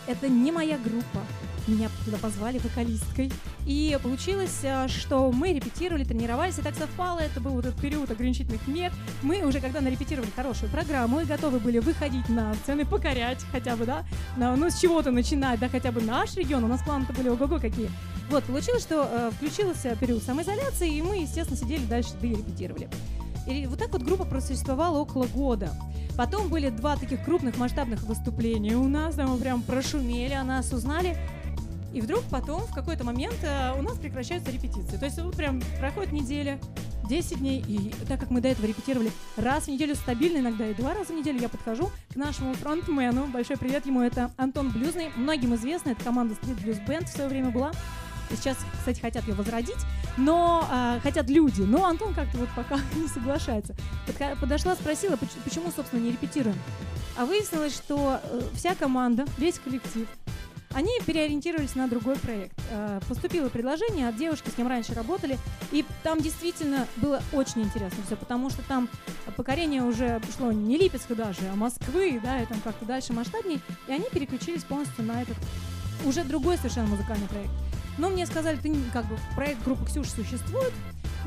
Это 0.06 0.28
не 0.28 0.52
моя 0.52 0.76
группа. 0.76 1.20
Меня 1.66 1.88
туда 2.04 2.18
позвали 2.18 2.58
вокалисткой. 2.58 3.32
И 3.66 3.98
получилось, 4.02 4.60
а, 4.64 4.88
что 4.88 5.30
мы 5.30 5.52
репетировали, 5.52 6.04
тренировались, 6.04 6.58
и 6.58 6.62
так 6.62 6.74
совпало, 6.74 7.18
это 7.18 7.40
был 7.40 7.52
вот 7.52 7.66
этот 7.66 7.80
период 7.80 8.10
ограничительных 8.10 8.66
мер. 8.66 8.92
Мы 9.22 9.44
уже, 9.44 9.60
когда 9.60 9.80
нарепетировали 9.80 10.30
хорошую 10.34 10.70
программу 10.70 11.20
и 11.20 11.24
готовы 11.24 11.58
были 11.58 11.78
выходить 11.78 12.28
на 12.28 12.54
сцены, 12.54 12.84
покорять 12.84 13.44
хотя 13.52 13.76
бы, 13.76 13.86
да, 13.86 14.04
ну, 14.36 14.70
с 14.70 14.80
чего-то 14.80 15.10
начинать, 15.10 15.60
да, 15.60 15.68
хотя 15.68 15.92
бы 15.92 16.00
наш 16.00 16.34
регион, 16.36 16.64
у 16.64 16.68
нас 16.68 16.82
планы-то 16.82 17.12
были 17.12 17.28
ого-го 17.28 17.58
какие. 17.58 17.90
Вот, 18.30 18.44
получилось, 18.44 18.82
что 18.82 19.08
э, 19.10 19.30
включился 19.36 19.96
период 19.96 20.22
самоизоляции, 20.22 20.88
и 20.88 21.02
мы, 21.02 21.18
естественно, 21.22 21.56
сидели 21.56 21.84
дальше, 21.84 22.10
да 22.20 22.28
и 22.28 22.34
репетировали. 22.36 22.88
И 23.46 23.66
вот 23.66 23.78
так 23.78 23.90
вот 23.90 24.02
группа 24.02 24.24
просуществовала 24.24 24.98
около 24.98 25.26
года. 25.26 25.70
Потом 26.16 26.48
были 26.48 26.68
два 26.70 26.96
таких 26.96 27.24
крупных 27.24 27.56
масштабных 27.56 28.02
выступления 28.02 28.76
у 28.76 28.88
нас, 28.88 29.14
да, 29.14 29.26
мы 29.26 29.38
прям 29.38 29.62
прошумели, 29.62 30.34
о 30.34 30.44
нас 30.44 30.72
узнали. 30.72 31.16
И 31.92 32.00
вдруг 32.00 32.22
потом, 32.30 32.62
в 32.62 32.74
какой-то 32.74 33.04
момент, 33.04 33.36
э, 33.42 33.78
у 33.78 33.82
нас 33.82 33.98
прекращаются 33.98 34.50
репетиции. 34.50 34.96
То 34.96 35.06
есть 35.06 35.18
вот 35.20 35.36
прям 35.36 35.60
проходит 35.78 36.12
неделя, 36.12 36.60
10 37.08 37.38
дней, 37.38 37.64
и 37.66 37.92
так 38.06 38.20
как 38.20 38.30
мы 38.30 38.40
до 38.40 38.48
этого 38.48 38.66
репетировали 38.66 39.10
раз 39.36 39.64
в 39.64 39.68
неделю 39.68 39.96
стабильно, 39.96 40.38
иногда 40.38 40.68
и 40.68 40.74
два 40.74 40.94
раза 40.94 41.12
в 41.12 41.16
неделю, 41.16 41.40
я 41.40 41.48
подхожу 41.48 41.90
к 42.12 42.16
нашему 42.16 42.54
фронтмену. 42.54 43.26
Большой 43.26 43.56
привет 43.56 43.86
ему, 43.86 44.00
это 44.00 44.30
Антон 44.36 44.70
Блюзный. 44.70 45.10
Многим 45.16 45.54
известно, 45.56 45.90
это 45.90 46.04
команда 46.04 46.34
Street 46.34 46.64
Blues 46.64 46.86
Band 46.86 47.06
в 47.06 47.08
свое 47.08 47.28
время 47.28 47.50
была. 47.50 47.72
Сейчас, 48.30 48.56
кстати, 48.78 49.00
хотят 49.00 49.26
ее 49.26 49.34
возродить, 49.34 49.78
но 50.16 50.64
а, 50.70 51.00
хотят 51.00 51.28
люди. 51.28 51.62
Но 51.62 51.84
Антон 51.84 52.14
как-то 52.14 52.38
вот 52.38 52.48
пока 52.54 52.78
не 52.94 53.08
соглашается. 53.08 53.74
Подошла, 54.40 54.76
спросила, 54.76 55.16
поч- 55.16 55.42
почему, 55.42 55.72
собственно, 55.74 56.00
не 56.00 56.12
репетируем. 56.12 56.56
А 57.18 57.26
выяснилось, 57.26 57.74
что 57.74 58.20
э, 58.22 58.40
вся 58.54 58.76
команда, 58.76 59.26
весь 59.36 59.58
коллектив 59.58 60.06
они 60.72 60.90
переориентировались 61.04 61.74
на 61.74 61.88
другой 61.88 62.16
проект. 62.16 62.58
Э, 62.70 63.00
Поступило 63.08 63.48
предложение 63.48 64.08
от 64.08 64.16
девушки, 64.16 64.48
с 64.50 64.54
кем 64.54 64.68
раньше 64.68 64.94
работали, 64.94 65.38
и 65.72 65.84
там 66.02 66.20
действительно 66.20 66.86
было 66.96 67.22
очень 67.32 67.62
интересно 67.62 68.02
все, 68.06 68.16
потому 68.16 68.50
что 68.50 68.62
там 68.62 68.88
покорение 69.36 69.82
уже 69.82 70.20
шло 70.36 70.52
не 70.52 70.76
Липецка 70.76 71.14
даже, 71.14 71.40
а 71.52 71.56
Москвы, 71.56 72.20
да, 72.22 72.40
и 72.40 72.46
там 72.46 72.60
как-то 72.62 72.84
дальше 72.84 73.12
масштабней, 73.12 73.60
и 73.88 73.92
они 73.92 74.06
переключились 74.12 74.64
полностью 74.64 75.04
на 75.04 75.22
этот 75.22 75.36
уже 76.04 76.24
другой 76.24 76.56
совершенно 76.56 76.88
музыкальный 76.88 77.26
проект. 77.26 77.50
Но 78.00 78.08
мне 78.08 78.24
сказали, 78.26 78.56
ты 78.56 78.74
как 78.94 79.04
бы 79.06 79.18
проект 79.36 79.62
группы 79.62 79.84
Ксюш 79.84 80.08
существует, 80.08 80.72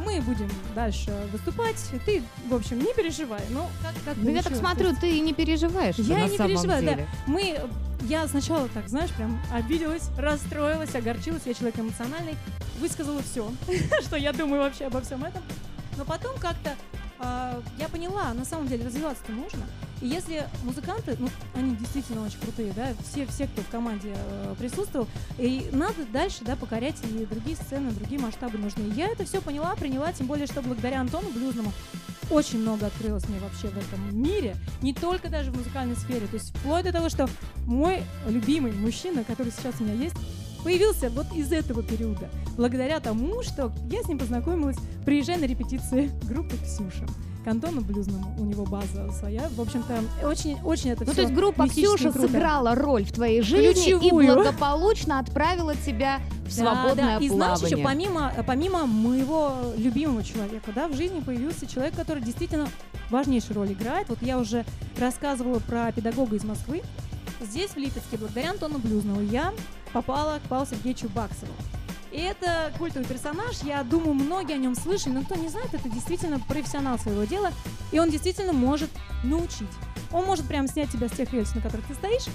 мы 0.03 0.20
будем 0.22 0.50
дальше 0.74 1.12
выступать, 1.32 1.75
ты, 2.03 2.24
в 2.50 2.56
общем, 2.56 2.80
не 2.80 2.92
переживай. 2.96 3.42
Ну, 3.51 3.70
как, 3.84 3.94
как 4.03 4.18
Ну, 4.18 4.32
я 4.32 4.42
так 4.42 4.56
смотрю, 4.56 4.96
ты 5.00 5.20
не 5.20 5.34
переживаешь. 5.34 5.96
Я 5.98 6.27
не 6.27 6.36
переживаю, 6.36 6.84
да. 6.84 6.89
деле. 6.89 7.08
Мы, 7.27 7.60
я 8.01 8.27
сначала 8.27 8.68
так, 8.70 8.89
знаешь, 8.89 9.12
прям 9.12 9.39
обиделась, 9.51 10.10
расстроилась, 10.18 10.96
огорчилась, 10.96 11.44
я 11.46 11.53
человек 11.53 11.80
эмоциональный, 11.80 12.36
высказала 12.80 13.22
все, 13.22 13.51
что 14.01 14.18
я 14.18 14.34
думаю 14.34 14.63
вообще 14.63 14.86
обо 14.86 15.01
всем 15.01 15.24
этом. 15.24 15.44
Но 15.96 16.06
потом 16.06 16.36
как-то 16.39 16.75
а, 17.20 17.62
я 17.77 17.88
поняла, 17.88 18.34
на 18.34 18.46
самом 18.46 18.68
деле 18.68 18.86
развиваться-то 18.86 19.32
нужно. 19.32 19.63
И 20.03 20.07
если 20.07 20.45
музыканты, 20.65 21.15
ну, 21.17 21.29
они 21.55 21.77
действительно 21.77 22.25
очень 22.25 22.38
крутые, 22.39 22.74
да, 22.74 22.89
все, 23.07 23.25
все 23.25 23.48
кто 23.48 23.62
в 23.62 23.69
команде 23.69 24.13
э, 24.13 24.55
присутствовал, 24.60 25.07
и 25.38 25.69
надо 25.72 26.05
дальше, 26.12 26.39
да, 26.41 26.57
покорять 26.57 26.98
и 27.05 27.25
другие 27.25 27.55
сцены, 27.55 27.89
другие 27.91 28.19
масштабы 28.19 28.57
нужны. 28.57 28.91
Я 28.95 29.07
это 29.07 29.24
все 29.24 29.39
поняла, 29.39 29.74
приняла, 29.75 30.12
тем 30.12 30.27
более, 30.27 30.45
что 30.45 30.62
благодаря 30.62 31.00
Антону 31.00 31.29
Блюзному 31.31 31.72
очень 32.29 32.60
много 32.60 32.88
открылось 32.88 33.29
мне 33.29 33.39
вообще 33.39 33.69
в 33.69 33.77
этом 33.77 34.22
мире, 34.22 34.57
не 34.81 34.93
только 34.93 35.29
даже 35.29 35.51
в 35.51 35.57
музыкальной 35.57 35.95
сфере. 35.95 36.27
То 36.27 36.33
есть 36.33 36.50
вплоть 36.57 36.83
до 36.83 36.91
того, 36.91 37.07
что 37.07 37.29
мой 37.65 38.03
любимый 38.27 38.74
мужчина, 38.74 39.24
который 39.24 39.53
сейчас 39.53 39.75
у 39.79 39.86
меня 39.86 39.93
есть, 39.93 40.17
появился 40.65 41.10
вот 41.12 41.31
из 41.33 41.53
этого 41.53 41.81
периода. 41.81 42.29
Благодаря 42.57 43.00
тому, 43.00 43.41
что 43.41 43.72
я 43.89 44.03
с 44.03 44.10
ним 44.10 44.19
познакомилась, 44.19 44.77
приезжая 45.05 45.38
на 45.38 45.45
репетиции 45.45 46.12
группы 46.24 46.57
Ксюша. 46.57 47.07
К 47.44 47.48
Антону 47.48 47.82
Блюзному, 47.82 48.34
у 48.40 48.46
него 48.46 48.64
база 48.66 49.12
своя. 49.12 49.50
В 49.50 49.60
общем-то, 49.60 50.26
очень, 50.26 50.62
очень 50.62 50.92
это 50.92 51.04
Ну, 51.04 51.14
то 51.14 51.22
есть 51.22 51.34
группа 51.34 51.64
и 51.66 51.70
Ксюша 51.70 52.12
круто. 52.12 52.28
сыграла 52.30 52.74
роль 52.74 53.04
в 53.04 53.12
твоей 53.12 53.42
жизни 53.42 53.72
и 53.72 53.74
Ключевую. 53.74 54.34
благополучно 54.34 55.20
отправила 55.20 55.76
тебя 55.76 56.22
в 56.48 56.52
свободное 56.54 56.96
да, 56.96 57.20
да. 57.20 57.26
И 57.26 57.28
знаешь, 57.28 57.60
плавание. 57.60 57.78
еще 57.78 57.84
помимо, 57.84 58.34
помимо 58.48 58.86
моего 58.86 59.56
любимого 59.76 60.24
человека, 60.24 60.72
да, 60.74 60.88
в 60.88 60.96
жизни 60.96 61.20
появился 61.20 61.68
человек, 61.68 61.96
который 61.96 62.24
действительно 62.24 62.68
важнейшую 63.10 63.56
роль 63.58 63.74
играет. 63.74 64.08
Вот 64.08 64.22
я 64.22 64.40
уже 64.40 64.64
рассказывала 64.98 65.60
про 65.60 65.92
педагога 65.92 66.38
из 66.38 66.46
Москвы. 66.46 66.82
Здесь, 67.42 67.72
в 67.72 67.78
Липецке, 67.78 68.18
благодаря 68.18 68.52
Антону 68.52 68.80
Блюзнову, 68.80 69.22
я 69.22 69.52
попала 69.92 70.40
к 70.40 70.48
Павлу 70.48 70.66
Сергеевичу 70.66 71.10
Баксову. 71.10 71.52
И 72.13 72.22
это 72.22 72.72
культовый 72.77 73.08
персонаж, 73.08 73.63
я 73.63 73.84
думаю, 73.84 74.13
многие 74.13 74.53
о 74.53 74.58
нем 74.58 74.75
слышали, 74.75 75.13
но 75.13 75.24
кто 75.24 75.34
не 75.34 75.50
знает, 75.50 75.74
это 75.74 75.89
действительно 75.89 76.39
профессионал 76.39 77.00
своего 77.00 77.24
дела, 77.24 77.51
и 77.91 78.00
он 78.00 78.12
действительно 78.12 78.53
может 78.53 78.91
научить. 79.24 79.67
Он 80.11 80.24
может 80.25 80.48
прям 80.48 80.68
снять 80.68 80.92
тебя 80.92 81.09
с 81.09 81.14
тех 81.14 81.33
рельс, 81.33 81.55
на 81.55 81.61
которых 81.61 81.88
ты 81.88 81.96
стоишь, 81.96 82.27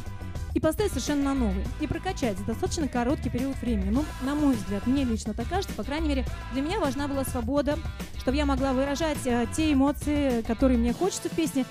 и 0.52 0.58
поставить 0.58 0.90
совершенно 0.90 1.32
на 1.32 1.34
новые. 1.34 1.64
И 1.80 1.86
прокачать 1.86 2.36
за 2.38 2.44
достаточно 2.44 2.88
короткий 2.88 3.30
период 3.30 3.56
времени. 3.58 3.90
Ну, 3.90 4.04
на 4.22 4.34
мой 4.34 4.56
взгляд, 4.56 4.84
мне 4.88 5.04
лично 5.04 5.32
так 5.32 5.48
кажется, 5.48 5.76
по 5.76 5.84
крайней 5.84 6.08
мере, 6.08 6.26
для 6.52 6.62
меня 6.62 6.80
важна 6.80 7.06
была 7.06 7.24
свобода, 7.24 7.78
чтобы 8.18 8.36
я 8.36 8.46
могла 8.46 8.72
выражать 8.72 9.24
э, 9.26 9.46
те 9.56 9.72
эмоции, 9.72 10.42
которые 10.42 10.76
мне 10.76 10.92
хочется 10.92 11.28
в 11.28 11.32
песне, 11.32 11.64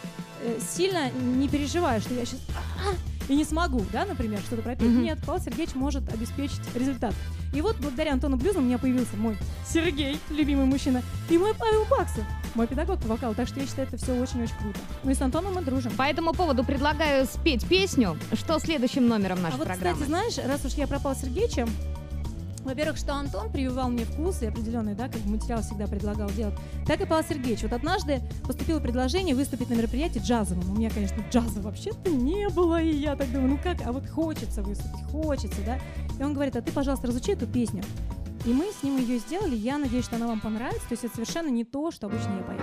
э, 0.44 0.60
сильно 0.62 1.12
не 1.12 1.50
переживая, 1.50 2.00
что 2.00 2.14
я 2.14 2.26
сейчас 2.26 2.40
и 3.28 3.36
не 3.36 3.44
смогу, 3.44 3.84
да, 3.92 4.06
например, 4.06 4.40
что-то 4.40 4.62
пропеть. 4.62 4.90
Мгм. 4.90 5.04
Нет, 5.04 5.20
Павел 5.26 5.42
Сергеевич 5.42 5.76
может 5.76 6.08
обеспечить 6.14 6.62
результат. 6.76 7.14
И 7.54 7.62
вот 7.62 7.78
благодаря 7.78 8.14
Антону 8.14 8.38
Блюзу 8.38 8.60
у 8.60 8.62
меня 8.62 8.78
появился 8.78 9.16
мой 9.16 9.38
Сергей, 9.68 10.20
любимый 10.30 10.66
мужчина, 10.66 11.02
и 11.30 11.38
мой 11.38 11.54
Павел 11.54 11.86
Баксов, 11.86 12.24
мой 12.56 12.68
педагог 12.68 13.00
по 13.00 13.08
вокалу. 13.08 13.34
Так 13.36 13.48
что 13.48 13.60
я 13.60 13.66
считаю, 13.66 13.88
это 13.88 13.98
все 13.98 14.14
очень-очень 14.14 14.56
круто. 14.60 14.80
Ну 15.04 15.12
и 15.12 15.14
с 15.14 15.22
Антоном 15.22 15.56
мы 15.56 15.62
дружим. 15.62 15.92
По 15.94 16.04
этому 16.04 16.34
поводу 16.34 16.64
предлагаю 16.64 17.26
спеть 17.26 17.66
песню. 17.68 18.18
Что 18.34 18.60
следующим 18.60 19.08
номером 19.08 19.42
нашей 19.42 19.56
а 19.56 19.58
вот, 19.58 19.68
программы? 19.68 19.94
кстати, 19.96 20.10
знаешь, 20.10 20.38
раз 20.38 20.66
уж 20.66 20.74
я 20.74 20.88
пропал 20.88 21.16
Сергеичем, 21.16 21.70
во-первых, 22.68 22.98
что 22.98 23.14
Антон 23.14 23.52
прививал 23.52 23.90
мне 23.90 24.06
вкус 24.06 24.42
и 24.42 24.46
определенный, 24.46 24.94
да, 24.94 25.08
как 25.08 25.24
материал 25.26 25.62
всегда 25.62 25.88
предлагал 25.88 26.30
делать, 26.30 26.56
так 26.86 27.02
и 27.02 27.06
Павел 27.06 27.28
Сергеевич. 27.28 27.64
Вот 27.64 27.74
однажды 27.74 28.22
поступило 28.46 28.80
предложение 28.80 29.36
выступить 29.36 29.70
на 29.70 29.76
мероприятии 29.76 30.20
джазовом. 30.20 30.70
У 30.72 30.76
меня, 30.76 30.90
конечно, 30.90 31.24
джаза 31.32 31.62
вообще-то 31.62 32.10
не 32.10 32.50
было, 32.50 32.82
и 32.82 32.96
я 32.96 33.16
так 33.16 33.32
думаю, 33.32 33.52
ну 33.52 33.60
как, 33.62 33.78
а 33.86 33.92
вот 33.92 34.08
хочется 34.10 34.62
выступить, 34.62 35.04
хочется, 35.12 35.62
да. 35.66 35.80
И 36.20 36.24
он 36.24 36.34
говорит, 36.34 36.56
а 36.56 36.62
ты, 36.62 36.72
пожалуйста, 36.72 37.08
разучи 37.08 37.32
эту 37.32 37.48
песню. 37.48 37.84
И 38.46 38.50
мы 38.50 38.66
с 38.72 38.84
ним 38.84 38.98
ее 38.98 39.20
сделали, 39.20 39.56
я 39.56 39.78
надеюсь, 39.78 40.06
что 40.06 40.16
она 40.16 40.28
вам 40.28 40.40
понравится. 40.40 40.88
То 40.88 40.94
есть 40.94 41.04
это 41.04 41.16
совершенно 41.16 41.50
не 41.50 41.66
то, 41.66 41.92
что 41.92 42.08
обычно 42.08 42.38
я 42.38 42.44
пою. 42.44 42.60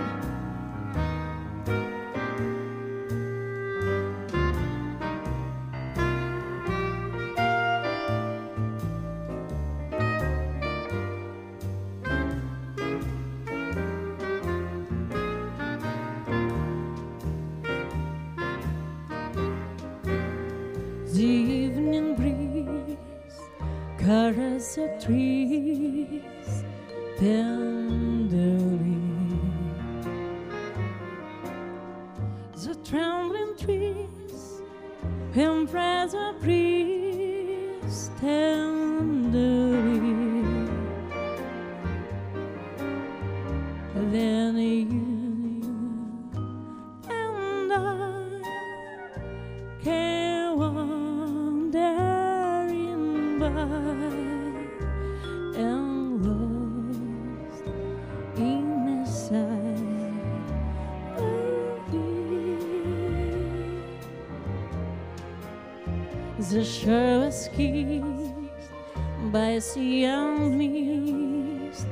By 69.31 69.59
and 70.05 70.57
mist 70.57 71.87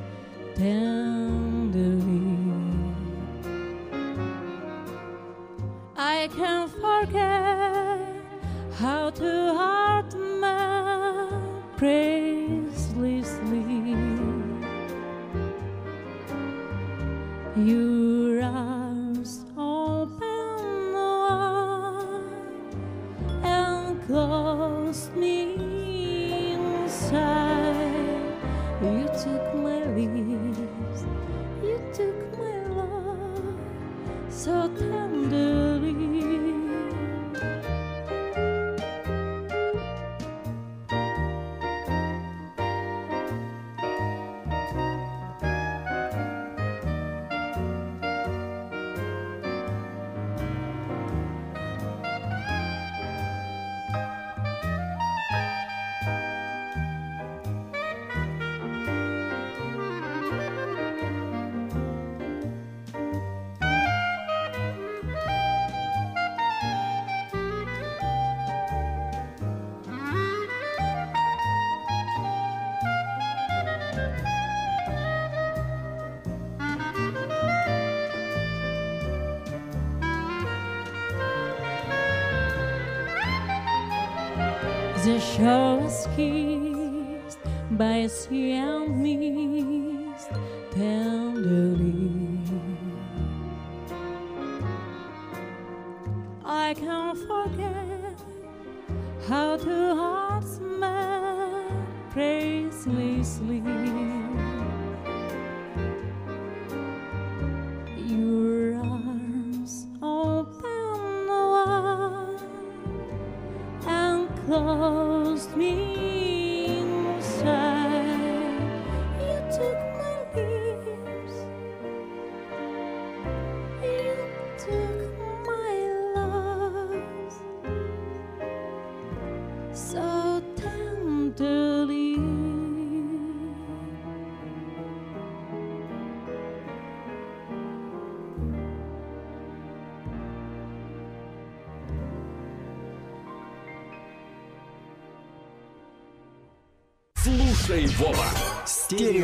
tenderly. 0.56 2.24
I 5.98 6.30
can't 6.36 6.72
forget 6.72 8.00
how 8.80 9.10
to 9.10 9.54
heart 9.54 10.14
man 10.42 11.64
praiselessly. 11.78 13.64
Your 17.56 17.93
The 85.04 85.20
shore 85.20 85.82
was 85.82 86.08
kissed 86.16 87.40
by 87.72 88.08
sea 88.08 88.54
and 88.54 89.04
mist 89.04 90.30
tenderly. 90.72 92.40
I 96.46 96.74
can't 96.74 97.18
forget 97.18 98.18
how 99.28 99.58
two 99.58 99.94
hearts 99.94 100.62
met 100.62 101.68
gracelessly. 102.14 103.62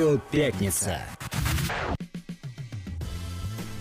Стерео 0.09 0.19
Пятница. 0.31 0.97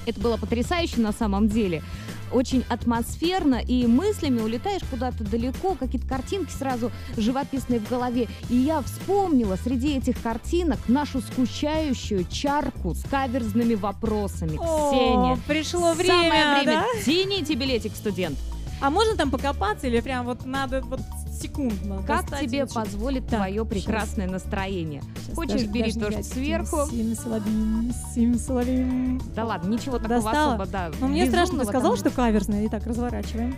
Это 0.07 0.21
было 0.21 0.37
потрясающе 0.37 1.01
на 1.01 1.13
самом 1.13 1.49
деле. 1.49 1.83
Очень 2.31 2.63
атмосферно, 2.69 3.55
и 3.55 3.87
мыслями 3.87 4.43
улетаешь 4.43 4.83
куда-то 4.91 5.25
далеко, 5.25 5.75
какие-то 5.75 6.07
картинки 6.07 6.51
сразу 6.51 6.93
живописные 7.17 7.81
в 7.81 7.89
голове. 7.89 8.29
И 8.51 8.57
я 8.57 8.83
вспомнила 8.83 9.57
среди 9.57 9.97
этих 9.97 10.21
картинок 10.21 10.79
нашу 10.89 11.23
скучающую 11.23 12.27
чарку 12.31 12.95
с 12.95 13.03
каверзными 13.05 13.75
вопросами. 13.75 14.59
О, 14.61 14.91
Ксения. 14.91 15.39
пришло 15.47 15.95
время, 15.95 16.13
Самое 16.13 16.63
время. 16.63 16.81
да? 16.83 17.03
Тяните 17.03 17.55
билетик, 17.55 17.97
студент. 17.97 18.39
А 18.83 18.91
можно 18.91 19.17
там 19.17 19.31
покопаться 19.31 19.87
или 19.87 20.01
прям 20.01 20.27
вот 20.27 20.45
надо 20.45 20.83
вот 20.83 21.01
секундно 21.41 22.03
Как 22.07 22.27
тебе 22.41 22.63
лучше? 22.63 22.75
позволит 22.75 23.27
Так, 23.27 23.39
твое 23.41 23.65
прекрасное 23.65 24.29
настроение? 24.29 25.03
Щас 25.27 25.35
Хочешь, 25.35 25.53
даже- 25.55 25.67
бери 25.67 25.93
даже 25.93 26.17
то, 26.17 26.23
что 26.23 26.35
сверху. 26.35 26.77
Симсалабим, 26.91 27.93
симсалабим. 28.15 29.21
Да 29.35 29.45
ладно, 29.45 29.69
ничего 29.71 29.99
такого 29.99 30.21
Достала? 30.23 30.55
особо, 30.55 30.67
да. 30.67 30.91
Ну, 31.01 31.09
мне 31.09 31.27
страшно, 31.27 31.61
ты 31.61 31.67
сказал, 31.67 31.97
что 31.97 32.11
каверзное. 32.11 32.67
Итак, 32.67 32.87
разворачиваем. 32.87 33.57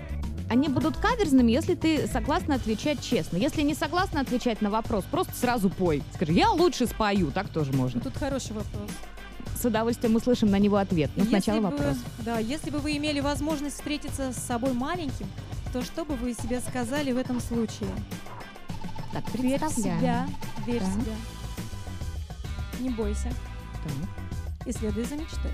Они 0.48 0.68
будут 0.68 0.96
каверзными, 0.96 1.52
если 1.52 1.76
ты 1.76 2.08
согласна 2.08 2.56
отвечать 2.56 3.00
честно. 3.00 3.36
Если 3.36 3.62
не 3.62 3.74
согласна 3.74 4.20
отвечать 4.20 4.60
на 4.60 4.70
вопрос, 4.70 5.04
просто 5.08 5.32
сразу 5.40 5.70
пой. 5.70 6.02
Скажи, 6.14 6.32
я 6.32 6.50
лучше 6.50 6.86
спою, 6.88 7.30
так 7.30 7.48
тоже 7.50 7.72
можно. 7.72 8.00
Тут 8.00 8.16
хороший 8.16 8.52
вопрос. 8.54 8.90
С 9.56 9.64
удовольствием 9.64 10.16
услышим 10.16 10.50
на 10.50 10.58
него 10.58 10.76
ответ. 10.78 11.10
Но 11.14 11.22
Если 11.22 11.36
сначала 11.36 11.58
бы- 11.60 11.70
вопрос. 11.70 11.96
Да, 12.24 12.38
если 12.38 12.70
бы 12.70 12.78
вы 12.78 12.96
имели 12.96 13.20
возможность 13.20 13.76
встретиться 13.76 14.32
с 14.32 14.36
собой 14.38 14.72
маленьким, 14.72 15.26
то 15.72 15.82
что 15.82 16.04
бы 16.04 16.16
вы 16.16 16.34
себе 16.34 16.60
сказали 16.60 17.12
в 17.12 17.18
этом 17.18 17.40
случае? 17.40 17.90
Так, 19.12 19.24
Верь 19.34 19.60
в 19.64 19.70
себя, 19.70 20.28
верь 20.66 20.80
в 20.80 20.84
Так. 20.84 20.92
себя. 20.94 21.14
Не 22.80 22.90
бойся 22.90 23.32
Так. 23.84 24.66
и 24.66 24.72
следуй 24.72 25.04
за 25.04 25.16
мечтой. 25.16 25.50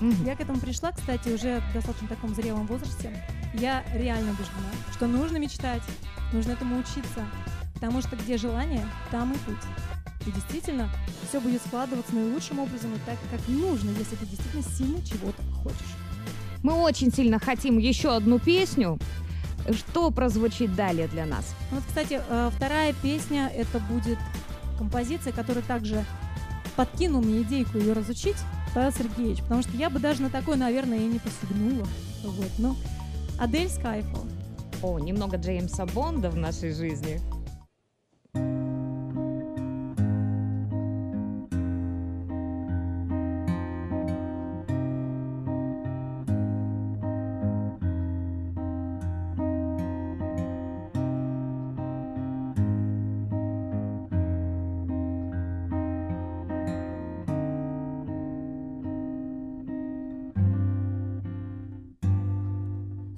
Мгм. 0.00 0.24
Я 0.24 0.34
к 0.36 0.40
этому 0.40 0.58
пришла, 0.58 0.90
кстати, 0.92 1.28
уже 1.28 1.60
в 1.60 1.74
достаточно 1.74 2.08
таком 2.08 2.34
зрелом 2.34 2.66
возрасте. 2.66 3.12
Я 3.54 3.84
реально 3.94 4.30
убеждена, 4.32 4.70
что 4.92 5.06
нужно 5.06 5.36
мечтать, 5.36 5.82
нужно 6.32 6.52
этому 6.52 6.78
учиться, 6.78 7.24
потому 7.74 8.00
что 8.00 8.16
где 8.16 8.36
желание, 8.36 8.84
там 9.10 9.32
и 9.32 9.36
путь. 9.38 9.56
И 10.26 10.30
действительно, 10.30 10.88
все 11.28 11.40
будет 11.40 11.60
складываться 11.62 12.14
наилучшим 12.14 12.60
образом 12.60 12.94
и 12.94 12.98
так, 13.04 13.18
как 13.30 13.46
нужно, 13.48 13.90
если 13.90 14.16
ты 14.16 14.26
действительно 14.26 14.62
сильно 14.62 15.04
чего-то 15.04 15.42
хочешь. 15.62 15.94
Мы 16.62 16.74
очень 16.74 17.12
сильно 17.12 17.40
хотим 17.40 17.78
еще 17.78 18.14
одну 18.14 18.38
песню. 18.38 18.98
Что 19.70 20.10
прозвучит 20.10 20.74
далее 20.74 21.08
для 21.08 21.26
нас? 21.26 21.54
Вот, 21.70 21.82
кстати, 21.86 22.20
э, 22.28 22.50
вторая 22.54 22.94
песня 23.02 23.50
это 23.54 23.78
будет 23.78 24.18
композиция, 24.78 25.32
которая 25.32 25.62
также 25.62 26.04
подкинул 26.76 27.22
мне 27.22 27.42
идейку 27.42 27.78
ее 27.78 27.92
разучить 27.92 28.36
Павел 28.74 28.92
Сергеевич, 28.92 29.42
потому 29.42 29.62
что 29.62 29.76
я 29.76 29.90
бы 29.90 29.98
даже 30.00 30.22
на 30.22 30.30
такое, 30.30 30.56
наверное, 30.56 30.98
и 30.98 31.06
не 31.06 31.18
посягнула. 31.18 31.86
Вот, 32.24 32.50
ну, 32.58 32.76
Адель 33.38 33.66
Skyfall. 33.66 34.30
О, 34.82 34.98
немного 34.98 35.36
Джеймса 35.36 35.86
Бонда 35.86 36.30
в 36.30 36.36
нашей 36.36 36.72
жизни. 36.72 37.20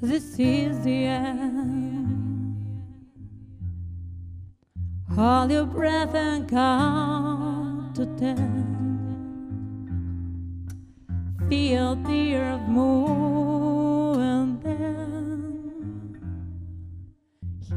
This 0.06 0.38
is 0.38 0.84
the 0.84 1.06
end. 1.06 2.60
Hold 5.16 5.50
your 5.50 5.64
breath 5.64 6.14
and 6.14 6.46
count 6.46 7.94
to 7.96 8.04
ten. 8.18 8.66
Feel 11.48 11.94
the 11.96 12.34
earth 12.34 12.68
move 12.68 14.18
and 14.18 14.62
then 14.62 16.20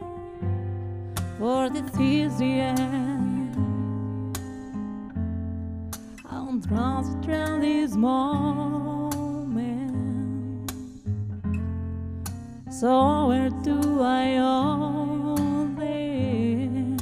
For 1.38 1.70
this 1.70 1.96
is 2.00 2.38
the 2.38 2.60
end. 2.60 2.93
This 7.94 8.00
moment. 8.00 9.12
So 12.70 13.28
where 13.28 13.50
do 13.62 14.02
I 14.02 14.36
own 14.38 15.76
them? 15.76 16.96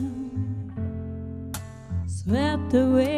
Swept 2.06 2.74
away 2.74 3.11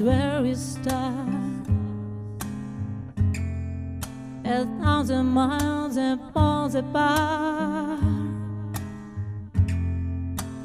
where 0.00 0.42
we 0.42 0.54
start. 0.54 1.28
A 4.44 4.64
thousand 4.80 5.26
miles 5.26 5.96
and 5.96 6.20
falls 6.32 6.74
apart. 6.74 8.00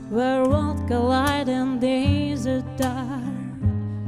Where 0.09 0.43
worlds 0.43 0.81
collide 0.87 1.49
and 1.49 1.81
days 1.81 2.45
are 2.47 2.61
dark. 2.77 3.23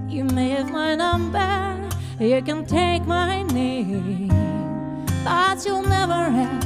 You 0.10 0.24
may 0.26 0.50
have 0.50 0.72
my 0.72 0.96
number, 0.96 1.90
you 2.20 2.42
can 2.42 2.66
take 2.66 3.06
my 3.06 3.44
name. 3.44 4.30
but 5.24 5.66
you'll 5.66 5.82
never 5.82 6.30
have 6.30 6.65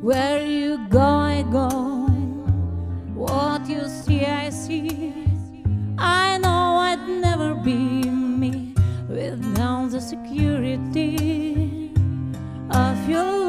Where 0.00 0.46
you 0.46 0.86
go, 0.88 1.00
I 1.00 1.42
go. 1.50 1.68
What 3.14 3.68
you 3.68 3.88
see, 3.88 4.24
I 4.24 4.50
see. 4.50 5.12
I 5.98 6.38
know 6.38 6.76
I'd 6.78 7.08
never 7.20 7.54
be 7.54 7.74
me 7.74 8.74
without 9.08 9.90
the 9.90 10.00
security 10.00 11.90
of 12.70 13.08
your 13.08 13.24
loving 13.24 13.47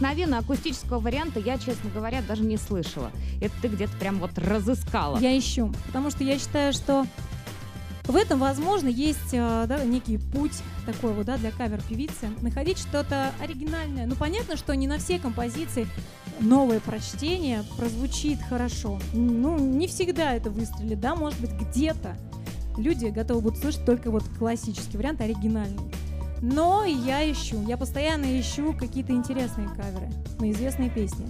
Проникновенно 0.00 0.38
акустического 0.38 0.98
варианта 0.98 1.40
я, 1.40 1.58
честно 1.58 1.90
говоря, 1.90 2.22
даже 2.22 2.42
не 2.42 2.56
слышала. 2.56 3.12
Это 3.42 3.52
ты 3.60 3.68
где-то 3.68 3.92
прям 3.98 4.18
вот 4.18 4.30
разыскала. 4.38 5.18
Я 5.18 5.38
ищу, 5.38 5.70
потому 5.86 6.10
что 6.10 6.24
я 6.24 6.38
считаю, 6.38 6.72
что 6.72 7.06
в 8.04 8.16
этом, 8.16 8.40
возможно, 8.40 8.88
есть 8.88 9.34
э, 9.34 9.66
да, 9.68 9.84
некий 9.84 10.16
путь 10.16 10.54
такой 10.86 11.12
вот, 11.12 11.26
да, 11.26 11.36
для 11.36 11.50
кавер-певицы. 11.50 12.30
Находить 12.40 12.78
что-то 12.78 13.30
оригинальное. 13.42 14.06
Ну, 14.06 14.16
понятно, 14.16 14.56
что 14.56 14.74
не 14.74 14.86
на 14.86 14.96
все 14.96 15.18
композиции 15.18 15.86
новое 16.40 16.80
прочтение 16.80 17.62
прозвучит 17.76 18.40
хорошо. 18.48 18.98
Ну, 19.12 19.58
не 19.58 19.86
всегда 19.86 20.32
это 20.32 20.48
выстрелит, 20.48 20.98
да, 20.98 21.14
может 21.14 21.38
быть, 21.40 21.52
где-то 21.52 22.16
люди 22.78 23.08
готовы 23.08 23.42
будут 23.42 23.58
слышать 23.58 23.84
только 23.84 24.10
вот 24.10 24.24
классический 24.38 24.96
вариант, 24.96 25.20
оригинальный. 25.20 25.92
Но 26.42 26.84
я 26.84 27.30
ищу, 27.30 27.62
я 27.66 27.76
постоянно 27.76 28.40
ищу 28.40 28.72
какие-то 28.72 29.12
интересные 29.12 29.68
каверы 29.68 30.08
на 30.38 30.50
известные 30.50 30.90
песни. 30.90 31.26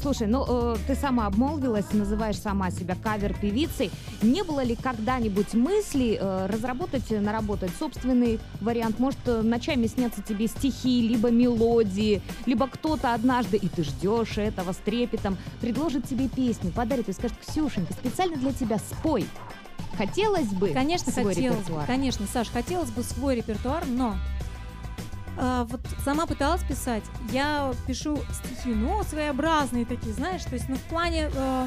Слушай, 0.00 0.28
ну 0.28 0.46
э, 0.48 0.76
ты 0.86 0.94
сама 0.94 1.26
обмолвилась, 1.26 1.92
называешь 1.92 2.38
сама 2.38 2.70
себя 2.70 2.96
кавер-певицей. 3.02 3.90
Не 4.22 4.44
было 4.44 4.62
ли 4.62 4.74
когда-нибудь 4.74 5.52
мысли 5.52 6.16
э, 6.18 6.46
разработать, 6.46 7.10
э, 7.10 7.20
наработать 7.20 7.70
собственный 7.78 8.40
вариант? 8.62 8.98
Может, 8.98 9.18
э, 9.26 9.42
ночами 9.42 9.86
снятся 9.88 10.22
тебе 10.22 10.46
стихи, 10.46 11.06
либо 11.06 11.30
мелодии, 11.30 12.22
либо 12.46 12.66
кто-то 12.66 13.12
однажды, 13.12 13.58
и 13.58 13.68
ты 13.68 13.82
ждешь 13.82 14.38
этого 14.38 14.72
с 14.72 14.76
трепетом, 14.76 15.36
предложит 15.60 16.08
тебе 16.08 16.28
песню, 16.28 16.70
подарит 16.70 17.08
и 17.10 17.12
скажет, 17.12 17.36
Ксюшенька, 17.46 17.92
специально 17.92 18.36
для 18.36 18.52
тебя 18.52 18.78
спой. 18.78 19.26
Хотелось 19.96 20.48
бы 20.48 20.68
Конечно, 20.70 21.12
свой 21.12 21.34
хотелось 21.34 21.58
репертуар? 21.58 21.80
бы. 21.80 21.86
Конечно, 21.86 22.26
Саш, 22.32 22.48
хотелось 22.48 22.90
бы 22.90 23.02
свой 23.02 23.36
репертуар, 23.36 23.84
но 23.86 24.16
а, 25.38 25.64
вот 25.64 25.80
сама 26.04 26.26
пыталась 26.26 26.62
писать. 26.62 27.04
Я 27.32 27.72
пишу 27.86 28.18
стихи, 28.32 28.74
ну, 28.74 29.02
своеобразные 29.04 29.84
такие, 29.86 30.14
знаешь, 30.14 30.42
то 30.44 30.54
есть, 30.54 30.68
ну, 30.68 30.76
в 30.76 30.82
плане... 30.82 31.30
э, 31.34 31.66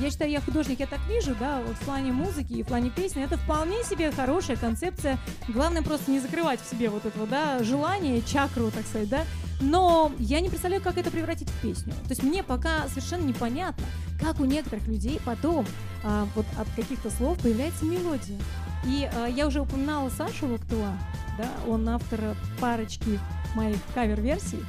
я 0.00 0.10
считаю, 0.10 0.30
я 0.30 0.40
художник, 0.40 0.80
я 0.80 0.86
так 0.86 1.00
вижу, 1.08 1.34
да, 1.38 1.60
вот 1.66 1.76
в 1.76 1.80
плане 1.80 2.12
музыки 2.12 2.54
и 2.54 2.62
в 2.62 2.66
плане 2.66 2.90
песни, 2.90 3.22
это 3.22 3.36
вполне 3.36 3.82
себе 3.84 4.10
хорошая 4.10 4.56
концепция. 4.56 5.18
Главное 5.48 5.82
просто 5.82 6.10
не 6.10 6.20
закрывать 6.20 6.60
в 6.60 6.70
себе 6.70 6.88
вот 6.88 7.04
это, 7.04 7.18
вот, 7.18 7.28
да, 7.28 7.62
желание, 7.62 8.22
чакру, 8.22 8.70
так 8.70 8.86
сказать, 8.86 9.08
да. 9.08 9.24
Но 9.60 10.10
я 10.18 10.40
не 10.40 10.48
представляю, 10.48 10.82
как 10.82 10.96
это 10.96 11.10
превратить 11.10 11.48
в 11.50 11.60
песню. 11.60 11.92
То 11.92 12.10
есть 12.10 12.22
мне 12.22 12.42
пока 12.42 12.88
совершенно 12.88 13.24
непонятно, 13.24 13.84
как 14.20 14.40
у 14.40 14.44
некоторых 14.46 14.86
людей 14.86 15.20
потом 15.24 15.66
а, 16.02 16.26
вот 16.34 16.46
от 16.58 16.68
каких-то 16.76 17.10
слов 17.10 17.38
появляется 17.38 17.84
мелодия. 17.84 18.38
И 18.84 19.08
а, 19.12 19.26
я 19.26 19.46
уже 19.46 19.60
упоминала 19.60 20.08
Сашу 20.10 20.48
Локтуа, 20.48 20.92
да, 21.38 21.48
он 21.68 21.88
автор 21.88 22.36
парочки 22.60 23.18
моих 23.54 23.78
кавер-версий. 23.94 24.64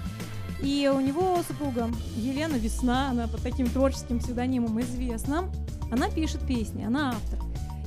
И 0.62 0.92
у 0.94 1.00
него 1.00 1.42
супруга 1.48 1.90
Елена 2.16 2.56
Весна, 2.56 3.10
она 3.10 3.28
под 3.28 3.42
таким 3.42 3.68
творческим 3.68 4.20
псевдонимом 4.20 4.80
известна. 4.82 5.50
Она 5.92 6.10
пишет 6.10 6.46
песни, 6.46 6.84
она 6.84 7.10
автор. 7.10 7.40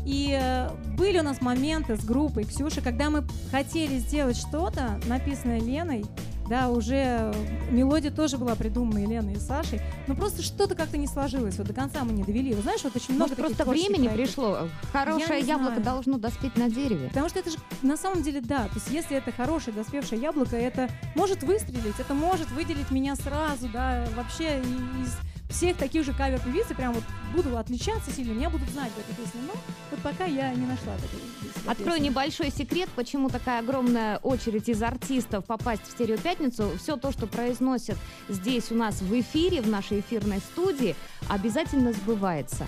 И 0.04 0.38
э, 0.38 0.68
были 0.98 1.20
у 1.20 1.22
нас 1.22 1.40
моменты 1.40 1.96
с 1.96 2.04
группой 2.04 2.44
Ксюши, 2.44 2.82
когда 2.82 3.10
мы 3.10 3.24
хотели 3.50 3.98
сделать 3.98 4.36
что-то, 4.36 5.00
написанное 5.06 5.60
Леной, 5.60 6.04
да, 6.48 6.68
уже 6.68 6.94
э, 6.96 7.32
мелодия 7.70 8.10
тоже 8.10 8.38
была 8.38 8.54
придумана 8.54 8.98
Еленой 8.98 9.34
и 9.34 9.38
Сашей, 9.38 9.80
но 10.06 10.14
просто 10.14 10.42
что-то 10.42 10.74
как-то 10.74 10.96
не 10.96 11.06
сложилось, 11.06 11.56
вот 11.58 11.66
до 11.66 11.72
конца 11.72 12.04
мы 12.04 12.12
не 12.12 12.22
довели. 12.22 12.54
Вы 12.54 12.62
знаешь, 12.62 12.82
вот 12.84 12.94
очень 12.96 13.14
много 13.14 13.30
Может, 13.30 13.56
просто 13.56 13.64
времени 13.70 14.08
проектов. 14.08 14.34
пришло? 14.34 14.58
Хорошее 14.92 15.42
не 15.42 15.48
яблоко 15.48 15.74
знаю. 15.80 15.84
должно 15.84 16.18
доспеть 16.18 16.56
на 16.56 16.68
дереве. 16.68 17.08
Потому 17.08 17.28
что 17.28 17.38
это 17.38 17.50
же 17.50 17.56
на 17.82 17.96
самом 17.96 18.22
деле 18.22 18.40
да. 18.40 18.64
То 18.64 18.74
есть 18.74 18.90
если 18.90 19.16
это 19.16 19.32
хорошее 19.32 19.76
доспевшее 19.76 20.20
яблоко, 20.20 20.56
это 20.56 20.88
может 21.14 21.42
выстрелить, 21.42 21.98
это 21.98 22.14
может 22.14 22.50
выделить 22.50 22.90
меня 22.90 23.16
сразу, 23.16 23.68
да, 23.72 24.06
вообще 24.16 24.60
из 25.02 25.16
всех 25.54 25.76
таких 25.76 26.04
же 26.04 26.12
кавер-певиц, 26.12 26.70
и 26.70 26.74
прям 26.74 26.92
вот 26.92 27.04
буду 27.34 27.56
отличаться 27.56 28.10
сильно, 28.10 28.32
меня 28.32 28.50
будут 28.50 28.68
знать 28.70 28.90
в 28.92 28.98
этой 28.98 29.14
песне. 29.14 29.40
Но 29.46 29.52
вот 29.90 30.00
пока 30.00 30.24
я 30.24 30.52
не 30.52 30.66
нашла 30.66 30.94
такой 30.94 31.20
Открою 31.66 32.02
небольшой 32.02 32.50
секрет, 32.50 32.88
почему 32.94 33.30
такая 33.30 33.60
огромная 33.60 34.18
очередь 34.18 34.68
из 34.68 34.82
артистов 34.82 35.46
попасть 35.46 35.86
в 35.86 35.90
стерео 35.92 36.18
пятницу. 36.18 36.70
Все 36.78 36.96
то, 36.96 37.10
что 37.10 37.26
произносят 37.26 37.96
здесь 38.28 38.70
у 38.70 38.74
нас 38.74 39.00
в 39.00 39.20
эфире, 39.20 39.62
в 39.62 39.68
нашей 39.68 40.00
эфирной 40.00 40.40
студии, 40.40 40.94
обязательно 41.28 41.92
сбывается. 41.92 42.66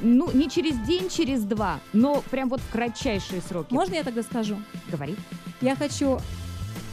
Ну, 0.00 0.30
не 0.32 0.48
через 0.50 0.76
день, 0.86 1.08
через 1.08 1.42
два, 1.42 1.80
но 1.92 2.22
прям 2.30 2.48
вот 2.48 2.60
в 2.60 2.70
кратчайшие 2.70 3.40
сроки. 3.40 3.72
Можно 3.72 3.94
я 3.94 4.04
тогда 4.04 4.22
скажу? 4.22 4.60
Говори. 4.90 5.16
Я 5.60 5.76
хочу 5.76 6.20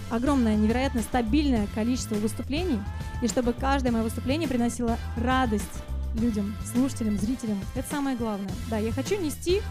огромное, 0.09 0.55
невероятно 0.55 1.01
стабильное 1.01 1.67
количество 1.75 2.15
выступлений, 2.15 2.79
и 3.21 3.28
чтобы 3.28 3.54
каждое 3.54 3.91
мое 3.91 4.04
выступление 4.04 4.47
приносило 4.47 4.97
радость 5.17 5.84
людям, 6.15 6.56
слушателям, 6.73 7.17
зрителям. 7.17 7.60
Это 7.75 7.88
самое 7.89 8.15
главное. 8.15 8.51
Да, 8.69 8.78
я 8.78 8.91
хочу 8.91 9.19
нести 9.19 9.62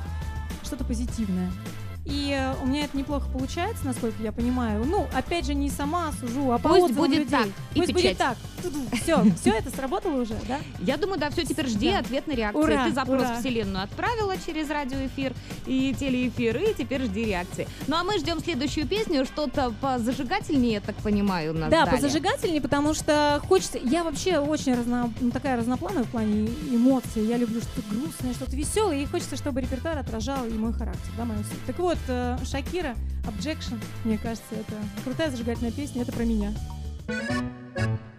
что-то 0.63 0.85
позитивное. 0.85 1.51
И 2.05 2.37
э, 2.39 2.55
у 2.63 2.67
меня 2.67 2.85
это 2.85 2.97
неплохо 2.99 3.27
получается, 3.33 3.87
насколько 3.87 4.23
я 4.23 4.31
понимаю. 4.31 4.85
Ну, 4.85 5.07
опять 5.15 5.47
же, 5.47 5.55
не 5.55 5.71
сама 5.71 6.13
сужу, 6.21 6.53
а 6.53 6.59
по 6.59 6.69
Пусть 6.71 6.95
будет 6.95 7.19
людей. 7.21 7.31
так, 7.31 7.47
и 7.75 7.81
Пусть 7.81 7.95
печать. 7.95 8.03
будет 8.03 8.19
так. 8.19 8.37
Все, 9.03 9.23
все 9.41 9.51
это 9.51 9.71
сработало 9.71 10.21
уже, 10.23 10.35
да? 10.49 10.59
Я 10.81 10.97
думаю, 10.97 11.19
да, 11.19 11.31
все, 11.31 11.45
теперь 11.45 11.67
жди 11.69 11.91
Да. 11.93 11.99
ответной 12.01 12.35
реакции. 12.35 12.61
Ура, 12.63 12.85
Ты 12.87 12.93
запрос 12.93 13.23
ура. 13.23 13.35
в 13.35 13.41
Вселенную 13.41 13.85
отправила 13.85 14.35
через 14.45 14.71
радиоэфир 14.71 15.33
и 15.67 15.95
телеэфир, 15.99 16.57
и 16.57 16.75
теперь 16.75 17.03
жди 17.05 17.25
реакции. 17.25 17.67
Ну 17.89 17.97
а 17.97 18.05
мы 18.05 18.19
ждем 18.19 18.41
следующую 18.41 18.87
песню, 18.87 19.25
что-то 19.27 19.73
позажигательнее, 19.81 20.75
я 20.75 20.81
так 20.81 20.97
понимаю, 20.97 21.53
у 21.53 21.57
нас 21.59 21.71
Да, 21.71 21.85
далее. 21.85 22.01
позажигательнее, 22.01 22.61
потому 22.61 22.95
что 22.95 23.41
хочется... 23.49 23.79
Я 23.83 24.03
вообще 24.05 24.39
очень 24.39 24.75
разно, 24.75 25.11
ну, 25.21 25.31
такая 25.31 25.57
разноплановая 25.57 26.05
в 26.05 26.09
плане 26.09 26.49
эмоций. 26.71 27.27
Я 27.27 27.37
люблю 27.37 27.61
что-то 27.61 27.83
грустное, 27.91 28.33
что-то 28.35 28.57
веселое, 28.57 28.99
и 28.99 29.07
хочется, 29.07 29.37
чтобы 29.37 29.61
репертуар 29.61 29.99
отражал 29.99 30.45
и 30.47 30.53
мой 30.53 30.73
характер, 30.73 31.11
да, 31.19 31.25
мою 31.25 31.41
суть. 31.41 31.65
Так 31.67 31.79
вот, 31.79 31.94
э, 32.09 32.37
Шакира, 32.45 32.95
Objection, 33.25 33.83
мне 34.05 34.19
кажется, 34.19 34.55
это 34.55 34.75
крутая 35.05 35.31
зажигательная 35.31 35.73
песня, 35.73 36.03
это 36.03 36.13
про 36.13 36.25
меня. 36.25 36.53
Is 37.07 38.14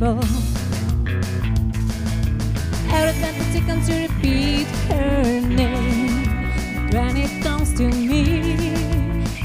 unfixable. 0.00 0.24
Every 2.92 3.20
tentative 3.20 3.66
comes 3.66 3.86
to 3.88 4.08
repeat 4.08 4.66
her 4.88 5.40
name. 5.40 6.90
When 6.90 7.16
it 7.16 7.42
comes 7.42 7.72
to 7.74 7.84
me, 7.84 8.74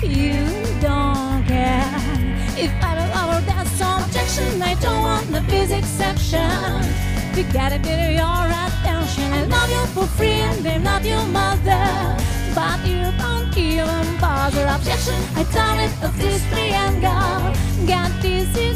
you 0.02 0.46
don't 0.82 1.46
care. 1.46 1.86
If 2.58 2.72
I 2.84 2.96
don't 2.96 3.10
love 3.10 3.34
her, 3.34 3.42
that's 3.42 3.82
objection. 3.82 4.62
I 4.62 4.76
don't 4.76 5.02
want 5.02 5.32
the 5.32 5.42
big 5.42 5.72
exception. 5.72 6.84
You 7.36 7.44
gotta 7.52 7.78
get 7.78 8.14
your 8.14 8.48
attention. 8.48 9.34
I 9.34 9.46
love 9.46 9.70
you 9.70 9.86
for 9.94 10.08
free 10.08 10.42
and 10.42 10.66
I'm 10.66 10.84
not 10.84 11.04
your 11.04 11.26
mother. 11.28 12.18
But 12.56 12.80
you 12.88 13.04
don't 13.20 13.56
even 13.58 14.18
bother. 14.20 14.66
Objection, 14.68 15.22
I 15.36 15.44
tell 15.44 15.78
it 15.80 15.92
of 16.04 16.18
this 16.18 16.42
triangle. 16.50 17.54
Got 17.86 18.22
this 18.22 18.75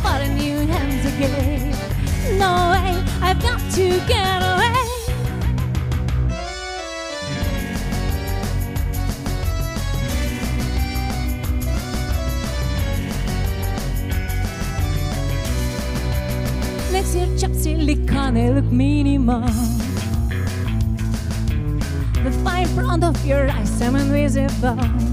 falling 0.00 0.30
and 0.30 0.40
falling 0.40 0.66
new 0.66 0.66
hands 0.72 1.04
again. 1.06 1.70
No 2.38 2.72
way, 2.72 3.04
I've 3.20 3.40
got 3.42 3.60
to 3.72 4.00
get 4.06 4.42
away. 4.42 4.72
Makes 16.92 17.14
your 17.14 17.38
chop 17.38 17.54
silicone 17.54 18.54
look 18.54 18.70
minimal. 18.70 19.40
The 22.22 22.30
fire 22.44 22.66
front 22.68 23.04
of 23.04 23.24
your 23.26 23.50
eyes, 23.50 23.82
I'm 23.82 23.96
invisible. 23.96 25.11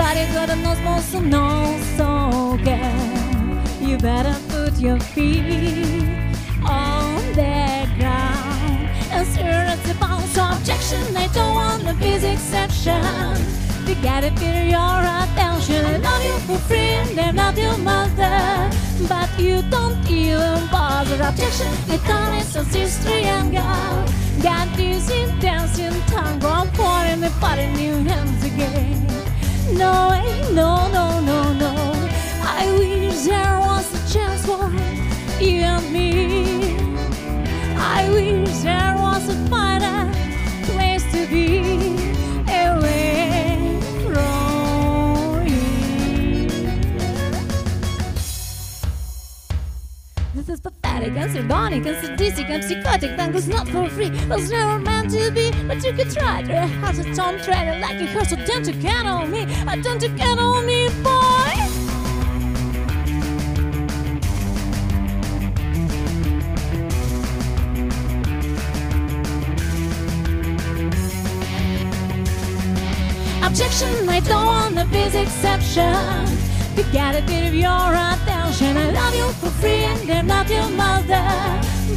But 0.00 0.16
you 0.16 0.32
got 0.32 0.48
a 0.48 0.56
nose 0.56 0.80
more 0.80 0.98
so 1.00 1.20
no 1.20 1.78
so 1.98 2.56
girl. 2.64 3.86
You 3.86 3.98
better 3.98 4.34
put 4.48 4.78
your 4.78 4.98
feet 4.98 6.08
on 6.64 7.16
the 7.36 7.86
ground. 7.98 8.88
And 9.12 9.26
serious 9.28 9.90
about 9.94 10.24
objection, 10.56 11.04
I 11.14 11.28
don't 11.34 11.54
want 11.54 12.00
be 12.00 12.16
the 12.16 12.32
exception. 12.32 13.04
You 13.86 13.94
gotta 14.02 14.30
feel 14.40 14.64
your 14.76 15.00
attention. 15.20 15.84
I 15.84 15.98
love 15.98 16.24
you 16.24 16.38
for 16.48 16.58
free, 16.66 16.96
and 17.00 17.20
I'm 17.20 17.36
not 17.36 17.58
your 17.58 17.76
mother. 17.76 18.70
But 19.06 19.28
you 19.38 19.60
don't 19.68 20.00
even 20.08 20.66
bother. 20.68 21.20
Objection, 21.22 21.72
I 21.92 21.98
thought 22.08 22.32
it's 22.40 22.56
a 22.56 22.62
this 22.72 23.04
triangle. 23.04 23.62
Got 24.42 24.66
this 24.78 25.10
intense 25.10 25.78
in 25.78 25.92
tango. 26.08 26.48
I'm 26.48 26.70
pouring 26.70 27.20
the 27.20 27.30
body 27.38 27.66
new 27.76 27.96
hands 28.08 28.42
again. 28.44 29.29
No 29.72 30.10
no, 30.52 30.88
no, 30.88 31.20
no, 31.20 31.52
no. 31.52 31.74
I 32.42 32.66
wish 32.78 33.22
there 33.22 33.58
was 33.60 33.86
a 33.94 34.12
chance 34.12 34.44
for 34.44 34.68
you 35.40 35.62
and 35.62 35.92
me. 35.92 36.76
I 37.76 38.08
wish 38.10 38.50
there 38.58 38.94
was 38.98 39.28
a 39.28 39.48
finer 39.48 40.12
place 40.66 41.04
to 41.12 41.26
be 41.28 42.09
is 51.02 51.10
pathetic 51.10 51.22
and 51.22 51.32
sardonic 51.32 51.86
and 51.86 52.06
sadistic 52.06 52.50
and 52.50 52.64
psychotic. 52.64 53.16
Tango's 53.16 53.48
not 53.48 53.68
for 53.68 53.88
free, 53.88 54.10
was 54.26 54.50
never 54.50 54.78
meant 54.78 55.10
to 55.10 55.30
be. 55.30 55.50
But 55.66 55.82
you 55.84 55.92
could 55.92 56.10
try 56.10 56.42
to 56.42 56.54
have 56.54 56.98
a 56.98 57.14
tongue 57.14 57.38
treaded 57.38 57.80
like 57.80 58.00
a 58.00 58.06
horse. 58.06 58.30
So 58.30 58.36
don't 58.36 58.66
you 58.66 58.74
count 58.80 59.08
on 59.08 59.30
me? 59.30 59.46
I 59.66 59.76
don't 59.76 60.02
you 60.02 60.10
count 60.10 60.40
on 60.40 60.66
me, 60.66 60.88
boy? 61.02 61.16
Objection, 73.42 74.08
I 74.08 74.20
don't 74.20 74.46
want 74.46 74.78
to 74.78 74.84
be 74.86 75.08
the 75.08 75.22
exception. 75.22 76.39
You 76.76 76.84
got 76.92 77.14
a 77.14 77.22
bit 77.22 77.48
of 77.48 77.54
your 77.54 77.90
attention. 77.94 78.76
I 78.76 78.90
love 78.90 79.14
you 79.14 79.28
for 79.40 79.50
free 79.60 79.84
and 79.84 80.10
I'm 80.10 80.26
not 80.26 80.48
your 80.48 80.68
mother. 80.68 81.26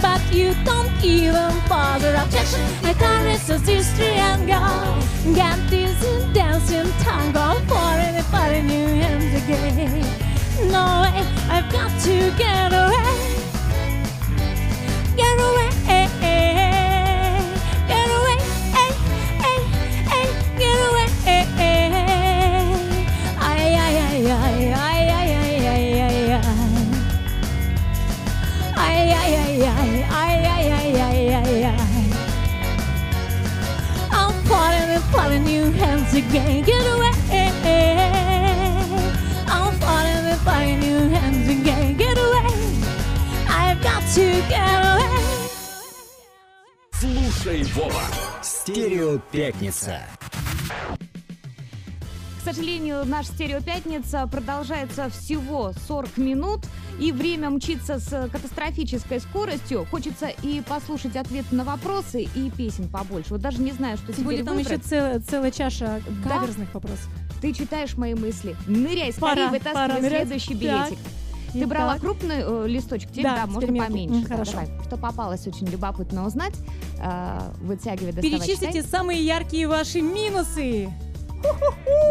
But 0.01 0.21
you 0.33 0.53
don't 0.65 0.91
even 1.03 1.53
bother. 1.69 2.15
Objection, 2.15 2.61
I 2.83 2.93
can't 2.93 3.25
resist 3.25 3.65
this 3.65 3.87
triangle. 3.95 5.35
Got 5.35 5.59
this 5.69 5.97
dancing 6.33 6.91
tango 7.03 7.59
for 7.67 7.93
anybody 8.09 8.61
new 8.61 8.87
hands 8.87 9.43
again. 9.43 10.01
No 10.71 11.01
way, 11.03 11.23
I've 11.49 11.71
got 11.71 11.91
to 12.01 12.33
get 12.37 12.73
away. 12.73 13.42
Hands 35.71 36.13
again. 36.13 36.63
Get 36.63 36.85
away. 36.93 37.11
I'm 39.47 39.73
falling 39.79 40.25
and 40.31 40.39
falling 40.41 40.79
new 40.79 41.09
hands 41.09 41.47
again. 41.49 41.97
Get 41.97 42.17
away. 42.17 42.47
I've 43.47 43.81
got 43.81 44.03
to 44.15 44.25
get 44.49 44.85
away. 44.85 45.03
Слушай, 46.91 47.63
Вова. 47.75 48.03
Стерео 48.41 49.19
Пятница. 49.31 50.01
К 52.39 52.45
сожалению, 52.45 53.05
наша 53.05 53.31
стереопятница 53.31 54.27
продолжается 54.27 55.09
всего 55.09 55.71
40 55.87 56.17
минут, 56.17 56.65
и 56.99 57.11
время 57.11 57.49
мчится 57.49 57.99
с 57.99 58.29
катастрофической 58.31 59.19
скоростью. 59.19 59.85
Хочется 59.89 60.27
и 60.43 60.61
послушать 60.61 61.15
ответы 61.15 61.55
на 61.55 61.63
вопросы, 61.63 62.23
и 62.35 62.49
песен 62.51 62.87
побольше. 62.89 63.29
Вот 63.31 63.41
даже 63.41 63.61
не 63.61 63.71
знаю, 63.71 63.97
что 63.97 64.07
Тем 64.07 64.15
теперь 64.15 64.25
более 64.25 64.43
там 64.43 64.57
еще 64.57 64.77
выбрать. 64.77 65.25
целая, 65.27 65.51
чаша 65.51 66.01
Да. 66.23 66.29
каверзных 66.29 66.73
вопросов. 66.73 67.09
Ты 67.41 67.53
читаешь 67.53 67.97
мои 67.97 68.13
мысли. 68.13 68.55
Ныряй, 68.67 69.11
скорее 69.11 69.35
Пора, 69.35 69.47
вытаскивай 69.49 69.73
пора 69.87 69.99
нырять. 69.99 70.27
следующий 70.27 70.53
Так. 70.55 70.57
билетик. 70.89 70.97
Ты 71.51 71.67
брала 71.67 71.99
крупный 71.99 72.37
э, 72.39 72.65
листочек? 72.67 73.11
Теперь, 73.11 73.25
Да, 73.25 73.35
да, 73.35 73.45
можно 73.45 73.69
мелкий. 73.69 73.87
поменьше. 73.91 74.21
Да, 74.27 74.27
хорошо. 74.35 74.51
давай. 74.53 74.69
Что 74.87 74.97
попалось, 74.97 75.45
очень 75.45 75.67
любопытно 75.67 76.25
узнать. 76.25 76.55
Э, 76.99 77.41
вытягивай, 77.61 78.11
доставай, 78.11 78.39
Перечислите 78.39 78.79
читай. 78.81 78.89
самые 78.89 79.23
яркие 79.23 79.67
ваши 79.67 80.01
минусы. 80.01 80.89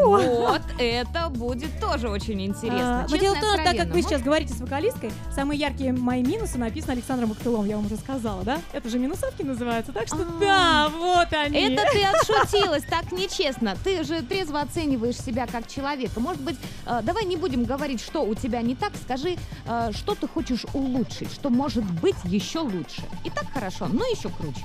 Вот, 0.04 0.62
это 0.78 1.28
будет 1.28 1.78
тоже 1.80 2.08
очень 2.08 2.40
интересно. 2.44 3.04
А, 3.04 3.06
но 3.08 3.16
дело 3.16 3.34
в 3.34 3.40
том, 3.40 3.56
так 3.56 3.76
как 3.76 3.88
вы 3.88 4.02
сейчас 4.02 4.22
говорите 4.22 4.52
с 4.52 4.60
вокалисткой, 4.60 5.12
самые 5.34 5.58
яркие 5.58 5.92
мои 5.92 6.22
минусы 6.22 6.58
написаны 6.58 6.92
Александром 6.92 7.32
Актылом, 7.32 7.66
я 7.66 7.76
вам 7.76 7.86
уже 7.86 7.96
сказала, 7.96 8.42
да? 8.42 8.60
Это 8.72 8.88
же 8.88 8.98
минусовки 8.98 9.42
называются, 9.42 9.92
так 9.92 10.06
что 10.06 10.16
А. 10.16 10.40
да, 10.40 10.88
вот 10.88 11.32
они. 11.32 11.58
Это 11.58 11.84
ты 11.92 12.04
отшутилась, 12.04 12.84
так 12.84 13.12
нечестно. 13.12 13.76
Ты 13.84 14.04
же 14.04 14.22
трезво 14.22 14.60
оцениваешь 14.60 15.16
себя 15.16 15.46
как 15.46 15.68
человека. 15.68 16.20
Может 16.20 16.42
быть, 16.42 16.56
э, 16.86 17.00
давай 17.02 17.24
не 17.24 17.36
будем 17.36 17.64
говорить, 17.64 18.00
что 18.00 18.22
у 18.24 18.34
тебя 18.34 18.62
не 18.62 18.74
так. 18.74 18.92
Скажи, 19.02 19.36
э, 19.66 19.90
что 19.92 20.14
ты 20.14 20.28
хочешь 20.28 20.64
улучшить, 20.74 21.32
что 21.32 21.50
может 21.50 21.84
быть 21.84 22.16
еще 22.24 22.60
лучше. 22.60 23.02
И 23.24 23.30
так 23.30 23.46
хорошо, 23.52 23.88
но 23.88 24.04
еще 24.06 24.28
круче. 24.28 24.62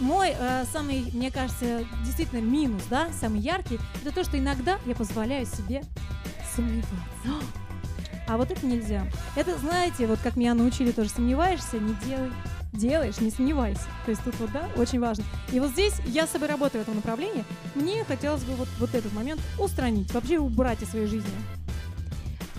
Мой 0.00 0.34
э, 0.36 0.64
самый, 0.72 1.10
мне 1.12 1.30
кажется, 1.30 1.84
действительно 2.04 2.40
минус, 2.40 2.82
да, 2.90 3.08
самый 3.18 3.40
яркий, 3.40 3.78
это 4.02 4.12
то, 4.14 4.24
что 4.24 4.38
иногда 4.38 4.78
я 4.86 4.94
позволяю 4.94 5.46
себе 5.46 5.82
сомневаться. 6.54 6.94
А 8.26 8.36
вот 8.36 8.50
это 8.50 8.64
нельзя. 8.66 9.06
Это, 9.36 9.56
знаете, 9.58 10.06
вот 10.06 10.18
как 10.22 10.36
меня 10.36 10.54
научили 10.54 10.92
тоже, 10.92 11.10
сомневаешься, 11.10 11.78
не 11.78 11.94
делай. 12.06 12.32
Делаешь, 12.72 13.20
не 13.20 13.30
сомневайся. 13.30 13.84
То 14.04 14.10
есть 14.10 14.24
тут 14.24 14.34
вот, 14.40 14.50
да, 14.50 14.68
очень 14.76 14.98
важно. 14.98 15.22
И 15.52 15.60
вот 15.60 15.70
здесь 15.70 15.94
я 16.06 16.26
с 16.26 16.30
собой 16.30 16.48
работаю 16.48 16.82
в 16.82 16.88
этом 16.88 16.96
направлении. 16.96 17.44
Мне 17.76 18.02
хотелось 18.04 18.42
бы 18.42 18.54
вот, 18.56 18.68
вот 18.80 18.94
этот 18.94 19.12
момент 19.12 19.40
устранить, 19.60 20.12
вообще 20.12 20.38
убрать 20.38 20.82
из 20.82 20.90
своей 20.90 21.06
жизни. 21.06 21.30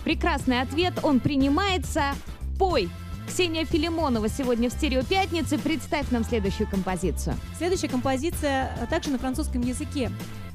Прекрасный 0.06 0.62
ответ, 0.62 0.94
он 1.04 1.20
принимается. 1.20 2.14
Пой! 2.58 2.90
Ксения 3.28 3.66
Филимонова 3.66 4.30
сегодня 4.30 4.70
в 4.70 4.74
«Стерео 4.74 5.04
Пятницы». 5.04 5.58
Представь 5.58 6.10
нам 6.12 6.24
следующую 6.24 6.70
композицию. 6.70 7.36
Следующая 7.58 7.90
композиция 7.90 8.76
э, 8.80 8.86
также 8.88 9.10
на 9.10 9.18
французском 9.18 9.62
языке. 9.62 10.12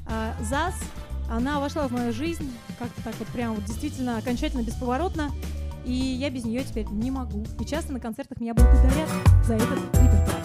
А, 0.07 0.33
ЗАС, 0.41 0.75
она 1.29 1.59
вошла 1.59 1.87
в 1.87 1.91
мою 1.91 2.11
жизнь 2.13 2.49
как-то 2.79 3.01
так 3.03 3.15
вот 3.19 3.27
прям 3.29 3.53
вот 3.53 3.65
действительно 3.65 4.17
окончательно 4.17 4.63
бесповоротно. 4.63 5.31
И 5.85 5.93
я 5.93 6.29
без 6.29 6.45
нее 6.45 6.63
теперь 6.63 6.85
не 6.87 7.11
могу. 7.11 7.45
И 7.59 7.65
часто 7.65 7.93
на 7.93 7.99
концертах 7.99 8.39
меня 8.39 8.53
благодарят 8.53 9.09
за 9.45 9.55
этот 9.55 9.77
репертуар. 9.95 10.41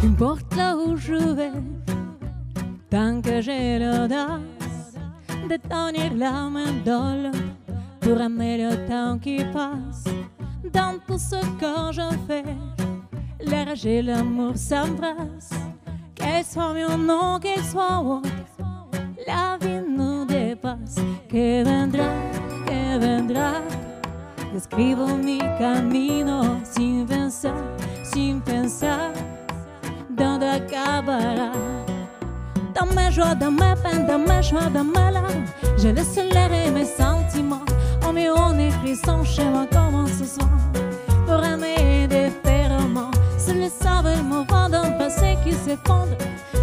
Qu'importe 0.00 0.56
là 0.56 0.76
où 0.76 0.96
je 0.96 1.34
vais, 1.34 1.52
tant 2.90 3.22
que 3.22 3.40
j'ai 3.40 3.78
l'audace 3.78 4.40
de 5.48 5.56
tenir 5.56 6.12
la 6.14 6.50
main 6.50 6.72
l'eau 6.84 7.38
pour 8.00 8.20
aimer 8.20 8.58
le 8.58 8.88
temps 8.88 9.18
qui 9.18 9.44
passe. 9.52 10.04
Dans 10.72 10.98
tout 11.06 11.18
ce 11.18 11.40
que 11.58 11.92
je 11.92 12.08
fais, 12.26 12.44
la 13.40 13.64
rage 13.64 13.86
et 13.86 14.02
l'amour 14.02 14.56
s'embrassent. 14.56 15.54
Qu'elle 16.14 16.44
soit 16.44 16.74
mieux 16.74 16.90
ou 16.90 16.96
non, 16.96 17.38
qu'elle 17.40 17.64
soit 17.64 18.00
autre, 18.00 18.28
la 19.26 19.56
vie 19.58 19.80
nous 19.88 20.24
dépasse. 20.24 20.96
Que 21.28 21.62
vendrá, 21.62 22.10
que 22.66 22.98
vendrá. 22.98 23.52
Escribo 24.54 25.06
mi 25.06 25.38
camino 25.58 26.60
sin 26.64 27.06
pensar, 27.06 27.54
sin 28.02 28.40
pensar 28.40 29.12
dónde 30.08 30.48
acabará. 30.48 31.52
Dans 32.74 32.86
mes 32.86 33.10
joies, 33.10 33.34
dans 33.34 33.50
mes 33.50 33.74
peines, 33.82 34.06
dans 34.06 34.18
mes 34.18 34.42
choix, 34.42 34.68
dans 34.72 34.84
mes 34.84 35.12
larmes, 35.12 35.44
je 35.76 35.88
laisse 35.88 36.16
l'air 36.16 36.50
mes 36.72 36.84
sentiments. 36.84 37.64
En 38.06 38.12
mieux, 38.12 38.32
on 38.36 38.58
écrit 38.58 38.96
son 38.96 39.24
schéma 39.24 39.66
comme 39.72 40.06
ce 40.06 40.24
soir. 40.24 40.48
Pour 41.26 41.44
aimer 41.44 42.06
différemment, 42.06 43.10
c'est 43.38 43.54
le 43.54 43.68
saveur 43.68 44.22
mouvant 44.22 44.68
d'un 44.68 44.90
passé 44.92 45.36
qui 45.44 45.52
s'effondre. 45.52 46.16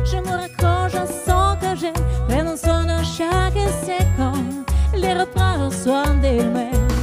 Je 0.06 0.18
me 0.18 0.32
raccroche 0.32 0.96
à 0.96 1.06
son 1.06 1.58
que 1.60 1.76
j'aime, 1.76 1.94
prenant 2.28 2.56
soin 2.56 2.84
de 2.86 3.04
chaque 3.04 3.58
seconde. 3.86 4.66
Les 4.96 5.14
reprendre 5.14 5.72
soin 5.72 6.14
d'elle-même. 6.22 6.97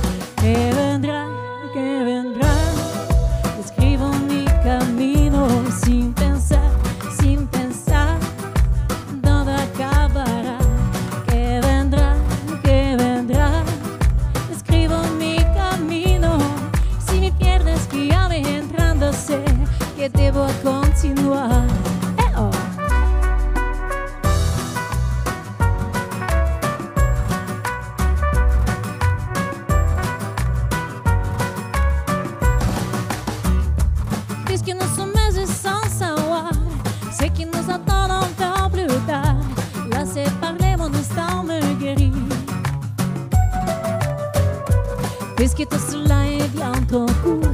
Puisque 45.37 45.67
tout 45.69 45.79
cela 45.79 46.27
est 46.27 46.49
bientôt 46.49 47.07
court, 47.23 47.51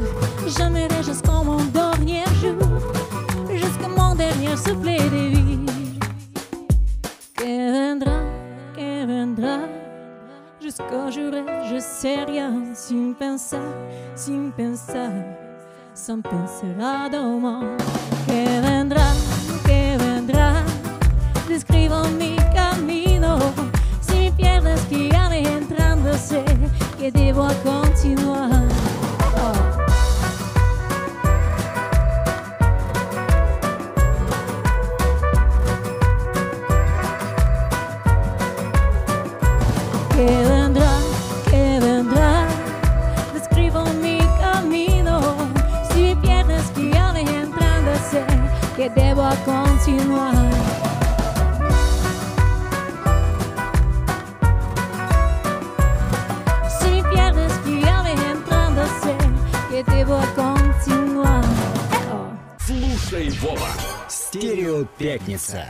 j'aimerais 0.47 1.03
jusqu'au 1.03 1.43
mon 1.45 1.65
dernier 1.65 2.25
jour, 2.41 2.57
jusqu'à 3.53 3.89
mon 3.89 4.15
dernier 4.15 4.57
souffle 4.57 4.85
de 4.85 5.29
vie. 5.29 5.59
Que 7.35 7.73
vendra, 7.73 8.21
que 8.77 9.07
vendra, 9.07 9.59
jusqu'au 10.63 11.11
jour, 11.11 11.33
je 11.71 11.79
sais 11.81 12.25
rien, 12.25 12.75
sin 12.75 13.15
pensar, 13.19 13.61
sin 14.15 14.51
pensar 14.57 15.11
sans 15.95 16.23
penser 16.23 16.75
à 16.81 17.09
demain. 17.09 17.77
Que 18.27 18.61
vendrá, 18.61 19.13
que 19.65 19.99
vendrá, 19.99 20.53
describo 21.49 22.05
mi 22.19 22.37
camino. 22.55 23.39
Si 24.01 24.17
me 24.17 24.33
pierdes, 24.33 24.81
guíame 24.89 25.43
entrando, 25.47 26.13
sé 26.17 26.45
que 27.01 27.11
debo 27.11 27.49
continuar. 27.65 28.51
Que 40.13 40.27
vendrá, 40.45 40.99
que 41.51 41.81
vendrá, 41.81 42.47
describo 43.33 43.83
mi 44.03 44.19
camino. 44.39 45.21
Si 45.91 46.03
me 46.03 46.17
pierdes, 46.17 46.71
guíame 46.77 47.23
entrando, 47.23 47.93
sé 48.11 48.27
que 48.77 48.91
debo 48.91 49.27
continuar. 49.47 50.80
Que 59.85 59.91
debo 59.91 60.19
continuar. 60.35 61.45
Eh, 61.45 62.13
oh. 62.13 62.31
Слушай, 62.59 63.31
Вова. 63.41 63.69
Стерео 64.09 64.87
Пятница. 64.99 65.67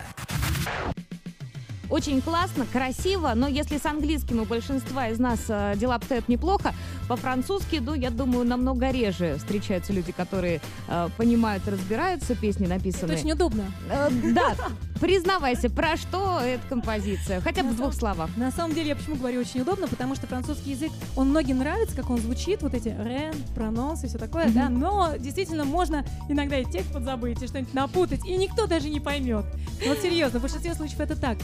Очень 1.89 2.23
классно, 2.23 2.67
красиво, 2.73 3.33
но 3.35 3.49
если 3.49 3.79
с 3.79 3.85
английским 3.85 4.41
у 4.41 4.45
большинства 4.45 5.09
из 5.09 5.19
нас 5.19 5.41
э, 5.49 5.75
дела 5.77 5.97
обстоят 5.97 6.29
неплохо, 6.29 6.73
по-французски, 7.11 7.83
ну, 7.85 7.95
я 7.95 8.09
думаю, 8.11 8.47
намного 8.47 8.93
реже 8.93 9.35
встречаются 9.37 9.93
люди, 9.93 10.13
которые 10.13 10.61
э, 10.87 11.09
понимают 11.17 11.67
и 11.67 11.71
разбираются, 11.71 12.37
песни 12.37 12.67
Это 12.67 12.77
написанные. 12.77 13.19
очень 13.19 13.33
удобно. 13.33 13.65
Э, 13.91 14.09
да, 14.33 14.55
признавайся, 15.01 15.69
про 15.71 15.97
что 15.97 16.39
эта 16.39 16.63
композиция? 16.69 17.41
Хотя 17.41 17.65
бы 17.65 17.71
в 17.71 17.77
двух 17.77 17.95
словах. 17.95 18.31
На 18.37 18.53
самом 18.53 18.77
деле, 18.77 18.91
я 18.91 18.97
почему 18.97 19.17
говорю 19.17 19.41
очень 19.41 19.63
удобно, 19.63 19.89
потому 19.89 20.15
что 20.15 20.29
французский 20.29 20.71
язык, 20.71 20.93
он 21.17 21.31
многим 21.31 21.59
нравится, 21.59 21.97
как 21.97 22.11
он 22.11 22.19
звучит, 22.19 22.63
вот 22.63 22.75
эти 22.75 22.91
рен, 22.91 23.35
прононс 23.57 24.05
и 24.05 24.07
все 24.07 24.19
такое, 24.19 24.49
да, 24.51 24.69
но 24.69 25.17
действительно 25.19 25.65
можно 25.65 26.05
иногда 26.29 26.59
и 26.61 26.65
текст 26.65 26.93
подзабыть, 26.93 27.43
и 27.43 27.49
что-нибудь 27.49 27.75
напутать, 27.75 28.25
и 28.25 28.37
никто 28.37 28.67
даже 28.69 28.89
не 28.89 29.01
поймет. 29.01 29.47
Вот 29.85 29.99
серьезно, 29.99 30.39
в 30.39 30.43
большинстве 30.43 30.75
случаев 30.75 31.01
это 31.01 31.21
так. 31.21 31.39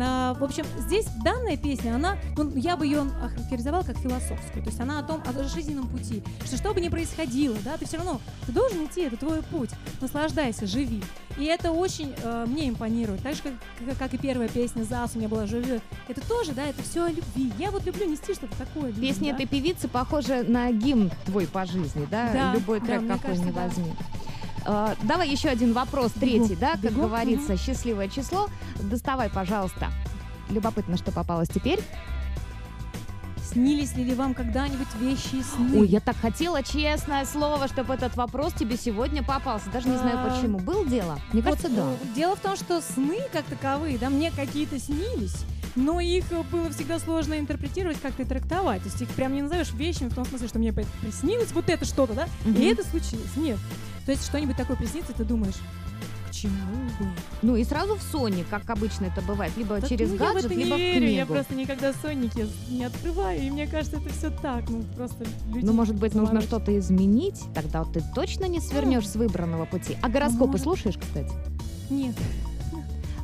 А, 0.00 0.34
в 0.34 0.44
общем, 0.44 0.64
здесь 0.78 1.06
данная 1.24 1.56
песня, 1.56 1.94
она, 1.94 2.16
ну, 2.36 2.54
я 2.56 2.76
бы 2.76 2.86
ее 2.86 3.00
охарактеризовала 3.00 3.82
как 3.82 3.96
философскую. 3.98 4.62
То 4.62 4.68
есть 4.68 4.80
она 4.80 4.98
том, 5.08 5.22
о 5.26 5.48
жизненном 5.48 5.88
пути. 5.88 6.22
Что 6.44 6.56
что 6.56 6.74
бы 6.74 6.80
ни 6.80 6.88
происходило, 6.88 7.56
да, 7.64 7.76
ты 7.76 7.86
все 7.86 7.96
равно, 7.96 8.20
ты 8.46 8.52
должен 8.52 8.84
идти, 8.84 9.02
это 9.02 9.16
твой 9.16 9.42
путь. 9.42 9.70
Наслаждайся, 10.00 10.66
живи. 10.66 11.02
И 11.38 11.44
это 11.44 11.72
очень 11.72 12.14
э, 12.22 12.44
мне 12.46 12.68
импонирует. 12.68 13.22
Так 13.22 13.34
же, 13.34 13.42
как, 13.42 13.98
как, 13.98 14.14
и 14.14 14.18
первая 14.18 14.48
песня 14.48 14.82
«ЗАС» 14.82 15.12
у 15.14 15.18
меня 15.18 15.28
была 15.28 15.46
«Живи». 15.46 15.80
Это 16.08 16.20
тоже, 16.28 16.52
да, 16.52 16.66
это 16.66 16.82
все 16.82 17.04
о 17.04 17.08
любви. 17.08 17.52
Я 17.58 17.70
вот 17.70 17.84
люблю 17.86 18.06
нести 18.06 18.34
что-то 18.34 18.56
такое. 18.56 18.88
людям, 18.88 19.00
Песня 19.00 19.30
да. 19.30 19.36
этой 19.36 19.46
певицы 19.46 19.88
похожа 19.88 20.42
на 20.42 20.70
гимн 20.72 21.10
твой 21.24 21.46
по 21.46 21.64
жизни, 21.64 22.06
да? 22.10 22.30
Да, 22.32 22.54
Любой 22.54 22.80
да, 22.80 22.86
трек 22.86 23.00
мне 23.00 23.10
какой 23.10 23.30
кажется, 23.30 23.52
да. 23.52 23.64
возьми. 23.64 23.92
А, 24.66 24.94
давай 25.04 25.30
еще 25.30 25.48
один 25.48 25.72
вопрос, 25.72 26.12
третий, 26.12 26.56
да, 26.56 26.72
как 26.72 26.80
бегу, 26.80 27.02
говорится, 27.02 27.56
счастливое 27.56 28.08
число. 28.08 28.48
Доставай, 28.82 29.30
пожалуйста. 29.30 29.88
Любопытно, 30.50 30.96
что 30.96 31.12
попалось 31.12 31.48
теперь. 31.48 31.80
Снились 33.52 33.94
ли 33.96 34.14
вам 34.14 34.34
когда-нибудь 34.34 34.88
вещи 35.00 35.36
и 35.36 35.42
сны? 35.42 35.80
Ой, 35.80 35.88
я 35.88 36.00
так 36.00 36.16
хотела, 36.20 36.62
честное 36.62 37.24
слово, 37.24 37.66
чтобы 37.68 37.94
этот 37.94 38.14
вопрос 38.16 38.52
тебе 38.52 38.76
сегодня 38.76 39.22
попался. 39.22 39.70
Даже 39.70 39.88
не 39.88 39.96
знаю 39.96 40.18
А, 40.20 40.28
почему. 40.30 40.58
Был 40.58 40.84
дело? 40.84 41.18
Мне 41.32 41.42
Вот, 41.42 41.52
кажется, 41.56 41.68
да. 41.74 41.82
э, 41.90 42.14
Дело 42.14 42.36
в 42.36 42.40
том, 42.40 42.56
что 42.56 42.80
сны 42.82 43.18
как 43.32 43.44
таковые, 43.46 43.96
да, 43.98 44.10
мне 44.10 44.30
какие-то 44.30 44.78
снились, 44.78 45.34
но 45.76 45.98
их 46.00 46.30
э, 46.30 46.42
было 46.52 46.68
всегда 46.70 46.98
сложно 46.98 47.38
интерпретировать, 47.38 48.00
как-то 48.00 48.26
трактовать. 48.26 48.82
То 48.82 48.88
есть 48.88 49.00
их 49.00 49.08
прям 49.10 49.32
не 49.34 49.42
назовешь 49.42 49.72
вещами 49.72 50.08
в 50.10 50.14
том 50.14 50.26
смысле, 50.26 50.48
что 50.48 50.58
мне 50.58 50.72
приснилось 50.72 51.52
вот 51.52 51.68
это 51.70 51.84
что-то, 51.86 52.12
да, 52.12 52.28
Мгм. 52.44 52.60
и 52.60 52.64
это 52.66 52.84
случилось. 52.86 53.34
Нет. 53.36 53.58
То 54.04 54.12
есть 54.12 54.24
что-нибудь 54.26 54.56
такое 54.56 54.76
приснится, 54.76 55.12
ты 55.12 55.24
думаешь, 55.24 55.54
к 56.28 56.32
чему 56.32 56.52
бы? 56.98 57.06
Ну 57.42 57.56
и 57.56 57.64
сразу 57.64 57.96
в 57.96 58.14
Sony, 58.14 58.44
как 58.48 58.68
обычно 58.70 59.06
это 59.06 59.20
бывает, 59.22 59.52
либо 59.56 59.80
Так, 59.80 59.88
через 59.88 60.10
ну, 60.10 60.16
я 60.16 60.18
в 60.18 60.34
гаджет, 60.34 60.44
это 60.46 60.54
не 60.54 60.64
либо 60.64 60.74
в 60.74 60.78
верю, 60.78 61.06
я 61.06 61.24
книгу. 61.24 61.32
просто 61.34 61.54
никогда 61.54 61.92
сонники 61.92 62.46
не 62.70 62.84
открываю, 62.84 63.40
и 63.40 63.50
мне 63.50 63.66
кажется, 63.66 63.96
это 63.96 64.08
все 64.10 64.30
так, 64.30 64.68
ну 64.68 64.82
просто 64.96 65.24
люди 65.52 65.64
Ну, 65.64 65.72
может 65.72 65.96
быть, 65.96 66.14
нужно 66.14 66.40
что-то 66.40 66.76
изменить, 66.78 67.40
тогда 67.54 67.84
ты 67.84 68.02
точно 68.14 68.44
не 68.46 68.60
свернешь 68.60 69.08
с 69.08 69.16
выбранного 69.16 69.64
пути. 69.64 69.96
А 70.02 70.08
гороскопы 70.08 70.52
Может. 70.52 70.62
слушаешь, 70.62 70.96
кстати? 70.98 71.32
Нет. 71.90 72.14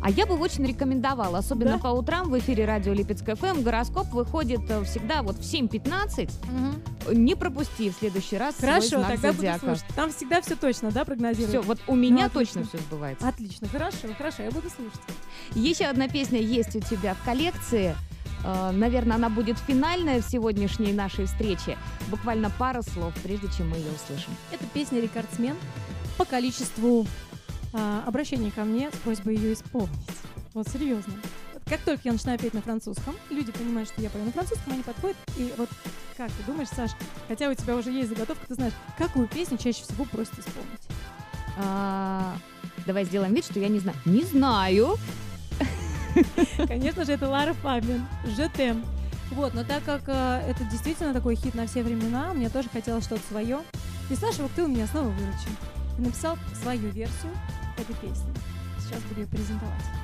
А 0.05 0.11
я 0.11 0.27
бы 0.27 0.35
очень 0.39 0.67
рекомендовала, 0.67 1.39
особенно 1.39 1.73
Да? 1.73 1.79
по 1.79 1.87
утрам 1.89 2.29
в 2.29 2.39
эфире 2.39 2.67
радио 2.67 2.93
Липецк 2.93 3.25
ФМ, 3.25 3.63
гороскоп 3.63 4.09
выходит 4.13 4.61
э, 4.69 4.85
всегда 4.85 5.23
вот 5.23 5.37
в 5.39 5.41
7.15. 5.41 7.15
Не 7.15 7.35
пропусти 7.35 7.89
в 7.89 7.95
следующий 7.95 8.37
раз 8.37 8.55
свой 8.57 8.69
Хорошо, 8.69 8.89
знак 8.99 9.13
тогда 9.13 9.29
буду 9.29 9.37
зодиака. 9.39 9.67
слушать. 9.67 9.85
Там 9.97 10.13
всегда 10.13 10.43
все 10.43 10.57
точно, 10.57 10.91
да, 10.91 11.07
прогнозируют? 11.07 11.49
Все, 11.51 11.63
вот 11.63 11.79
у 11.87 11.95
меня 11.95 12.25
Ну, 12.25 12.27
отлично. 12.27 12.61
точно 12.65 12.79
все 12.79 12.87
сбывается. 12.87 13.27
Отлично, 13.27 13.67
хорошо, 13.67 13.97
хорошо, 14.19 14.43
я 14.43 14.51
буду 14.51 14.69
слушать. 14.69 15.01
Еще 15.55 15.85
одна 15.87 16.07
песня 16.07 16.39
есть 16.39 16.77
у 16.77 16.81
тебя 16.81 17.15
в 17.15 17.25
коллекции. 17.25 17.97
Э, 18.45 18.73
Наверное, 18.73 19.17
она 19.17 19.31
будет 19.31 19.57
финальная 19.59 20.21
в 20.21 20.27
сегодняшней 20.29 20.93
нашей 20.93 21.25
встрече. 21.25 21.79
Буквально 22.11 22.51
пара 22.59 22.83
слов, 22.83 23.15
прежде 23.23 23.49
чем 23.57 23.71
мы 23.71 23.77
ее 23.79 23.91
услышим. 23.91 24.33
Это 24.53 24.67
песня 24.75 25.01
«Рекордсмен» 25.01 25.57
по 26.19 26.27
количеству 26.27 27.07
а, 27.75 28.03
обращений 28.07 28.51
ко 28.51 28.65
мне 28.65 28.91
с 28.91 28.97
просьбой 28.97 29.37
ее 29.37 29.53
исполнить. 29.53 29.91
Вот 30.55 30.69
серьезно. 30.69 31.13
Вот 31.53 31.63
как 31.67 31.81
только 31.81 32.03
я 32.05 32.13
начинаю 32.13 32.39
петь 32.39 32.55
на 32.55 32.63
французском, 32.63 33.15
люди 33.29 33.53
понимают, 33.53 33.91
что 33.91 34.01
я 34.01 34.09
пою 34.09 34.25
на 34.25 34.33
французском, 34.33 34.73
они 34.73 34.83
подходят, 34.83 35.17
и 35.37 35.53
вот 35.59 35.69
как 36.17 36.31
ты 36.31 36.43
думаешь, 36.47 36.69
Саш, 36.69 36.93
хотя 37.29 37.51
у 37.51 37.55
тебя 37.55 37.77
уже 37.77 37.91
есть 37.91 38.09
заготовка, 38.09 38.47
ты 38.47 38.55
знаешь, 38.55 38.75
какую 38.97 39.29
песню 39.29 39.59
чаще 39.59 39.83
всего 39.83 40.05
просят 40.07 40.39
исполнить? 40.39 40.81
А, 41.59 42.37
Давай 42.87 43.05
сделаем 43.05 43.33
вид, 43.33 43.45
что 43.45 43.59
я 43.59 43.69
не 43.69 43.79
знаю. 43.79 43.97
Не 44.05 44.23
знаю. 44.25 44.97
Конечно 46.69 47.05
же, 47.05 47.13
это 47.13 47.29
Лара 47.29 47.55
Фабиан, 47.55 48.07
«Жетем». 48.37 48.85
Вот, 49.31 49.55
но 49.55 49.65
так 49.65 49.83
как 49.85 50.03
э, 50.07 50.45
это 50.49 50.65
действительно 50.65 51.15
такой 51.15 51.35
хит 51.35 51.55
на 51.55 51.67
все 51.67 51.83
времена, 51.83 52.33
мне 52.35 52.51
тоже 52.51 52.69
хотелось 52.69 53.05
что-то 53.05 53.23
свое. 53.29 53.61
И 54.11 54.15
Саша 54.15 54.43
Вахтыл 54.43 54.69
меня 54.69 54.87
снова 54.87 55.09
выручил. 55.09 55.51
И 55.99 56.03
написал 56.03 56.37
свою 56.63 56.91
версию 56.91 57.33
этой 57.77 57.95
песни. 57.97 58.33
Сейчас 58.79 59.01
буду 59.03 59.21
ее 59.21 59.27
презентовать. 59.27 60.04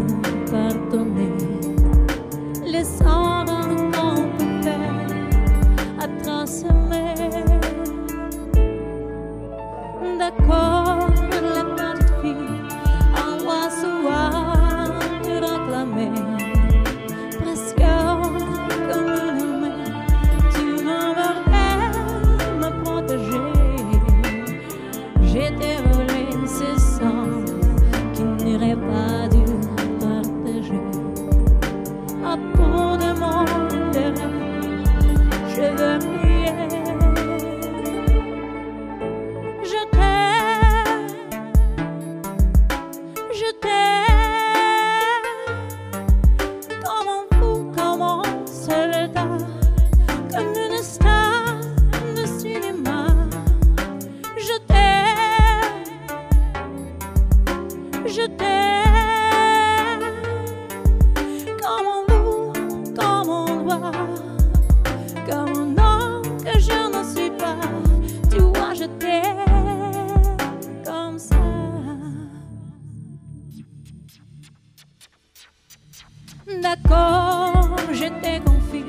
D'accord, 76.91 77.77
je 77.93 78.07
t'ai 78.21 78.41
confié 78.43 78.83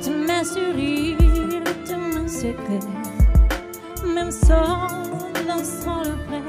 tous 0.00 0.10
mes 0.10 0.44
sourires, 0.44 1.64
tous 1.84 2.20
mes 2.20 2.28
secrets, 2.28 2.86
même 4.06 4.30
sans 4.30 4.88
son 5.64 6.02
le 6.04 6.14
vrai. 6.28 6.42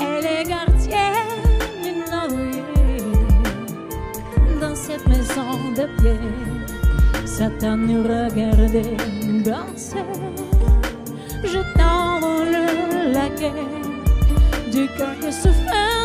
Elle 0.00 0.24
est 0.24 0.44
gardienne 0.44 1.50
d'une 1.82 2.04
oreiller 2.14 2.62
dans 4.60 4.76
cette 4.76 5.04
maison 5.08 5.50
de 5.76 5.86
pierre. 6.00 7.26
Satan 7.26 7.76
nous 7.76 8.04
regardait 8.04 8.96
danser. 9.42 10.04
Je 11.42 11.60
t'envole 11.76 13.12
la 13.12 13.28
guerre 13.30 13.52
du 14.70 14.86
cœur 14.96 15.18
que 15.20 15.30
souffrance 15.32 15.95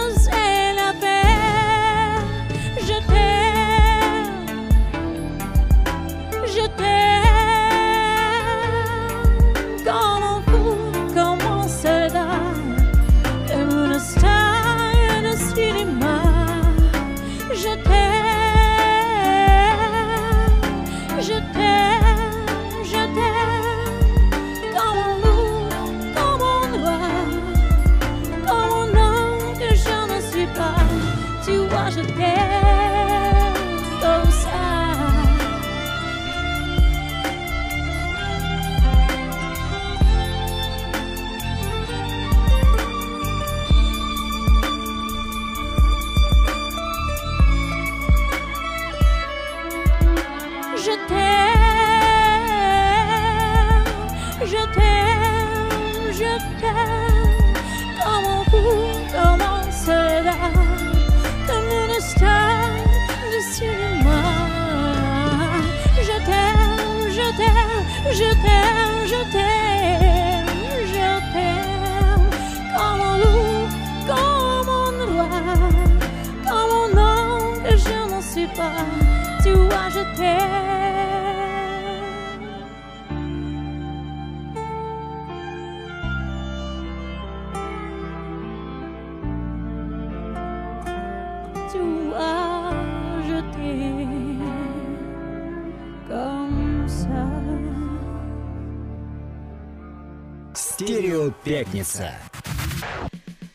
Пятница. 101.61 102.13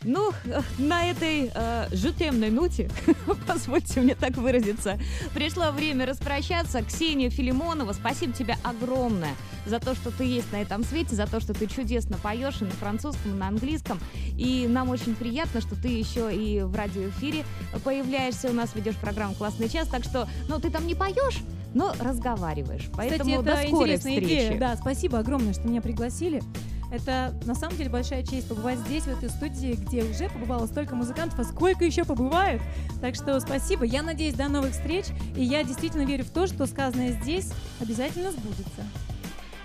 Ну, 0.05 0.31
на 0.79 1.11
этой 1.11 1.51
э, 1.53 1.89
жутемной 1.91 2.51
ноте, 2.51 2.89
позвольте 3.49 4.01
мне 4.01 4.15
так 4.15 4.37
выразиться, 4.37 4.97
пришло 5.35 5.73
время 5.73 6.07
распрощаться. 6.07 6.85
Ксения 6.85 7.31
Филимонова, 7.31 7.93
спасибо 7.95 8.33
тебе 8.33 8.55
огромное 8.63 9.35
за 9.67 9.81
то, 9.81 9.97
что 9.97 10.13
ты 10.13 10.23
есть 10.23 10.53
на 10.53 10.63
этом 10.63 10.85
свете, 10.85 11.17
за 11.17 11.27
то, 11.27 11.41
что 11.41 11.53
ты 11.53 11.67
чудесно 11.67 12.17
поешь 12.19 12.63
и 12.63 12.65
на 12.67 12.71
французском, 12.71 13.33
и 13.33 13.39
на 13.39 13.49
английском. 13.49 13.99
И 14.39 14.69
нам 14.69 14.91
очень 14.91 15.17
приятно, 15.17 15.61
что 15.61 15.75
ты 15.75 15.89
еще 15.89 16.33
и 16.33 16.63
в 16.63 16.77
радиоэфире 16.77 17.45
появляешься, 17.83 18.51
у 18.51 18.53
нас 18.53 18.73
ведешь 18.77 18.95
программу 18.95 19.35
«Классный 19.35 19.69
час», 19.69 19.89
так 19.89 20.05
что, 20.05 20.29
ну, 20.49 20.61
ты 20.61 20.71
там 20.71 20.87
не 20.87 20.95
поешь, 20.95 21.41
но 21.75 21.93
разговариваешь. 21.99 22.89
Поэтому 22.95 23.31
Кстати, 23.31 23.45
до 23.45 23.51
это 23.51 23.67
скорой 23.67 23.95
интересная 23.95 24.21
встречи. 24.21 24.47
идея. 24.47 24.59
Да, 24.61 24.77
спасибо 24.77 25.19
огромное, 25.19 25.55
что 25.55 25.67
меня 25.67 25.83
пригласили. 25.83 26.41
Это 26.97 27.35
на 27.45 27.55
самом 27.55 27.77
деле 27.77 27.91
большая 27.91 28.23
честь 28.25 28.49
побывать 28.49 28.79
здесь, 28.79 29.03
в 29.03 29.09
этой 29.09 29.29
студии, 29.29 29.75
где 29.75 30.03
уже 30.03 30.31
побывало 30.31 30.67
столько 30.67 30.95
музыкантов, 30.95 31.39
а 31.39 31.45
сколько 31.45 31.85
еще 31.85 32.05
побывает. 32.05 32.63
Так 33.03 33.15
что 33.15 33.39
спасибо. 33.41 33.85
Я 33.85 34.03
надеюсь, 34.03 34.35
до 34.35 34.49
новых 34.49 34.73
встреч. 34.73 35.05
И 35.37 35.45
я 35.45 35.63
действительно 35.63 36.07
верю 36.07 36.25
в 36.25 36.31
то, 36.31 36.47
что 36.47 36.67
сказанное 36.67 37.13
здесь 37.13 37.53
обязательно 37.81 38.33
сбудется. 38.33 38.83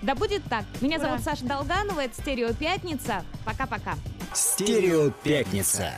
Да 0.02 0.14
будет 0.14 0.44
так. 0.46 0.66
Меня 0.82 0.98
Ура. 0.98 1.08
зовут 1.08 1.24
Саша 1.24 1.46
Долганова, 1.46 2.02
это 2.02 2.20
«Стерео 2.22 2.54
Пятница». 2.54 3.24
Пока-пока. 3.46 3.96
Стерео 4.34 5.12
Пятница. 5.24 5.94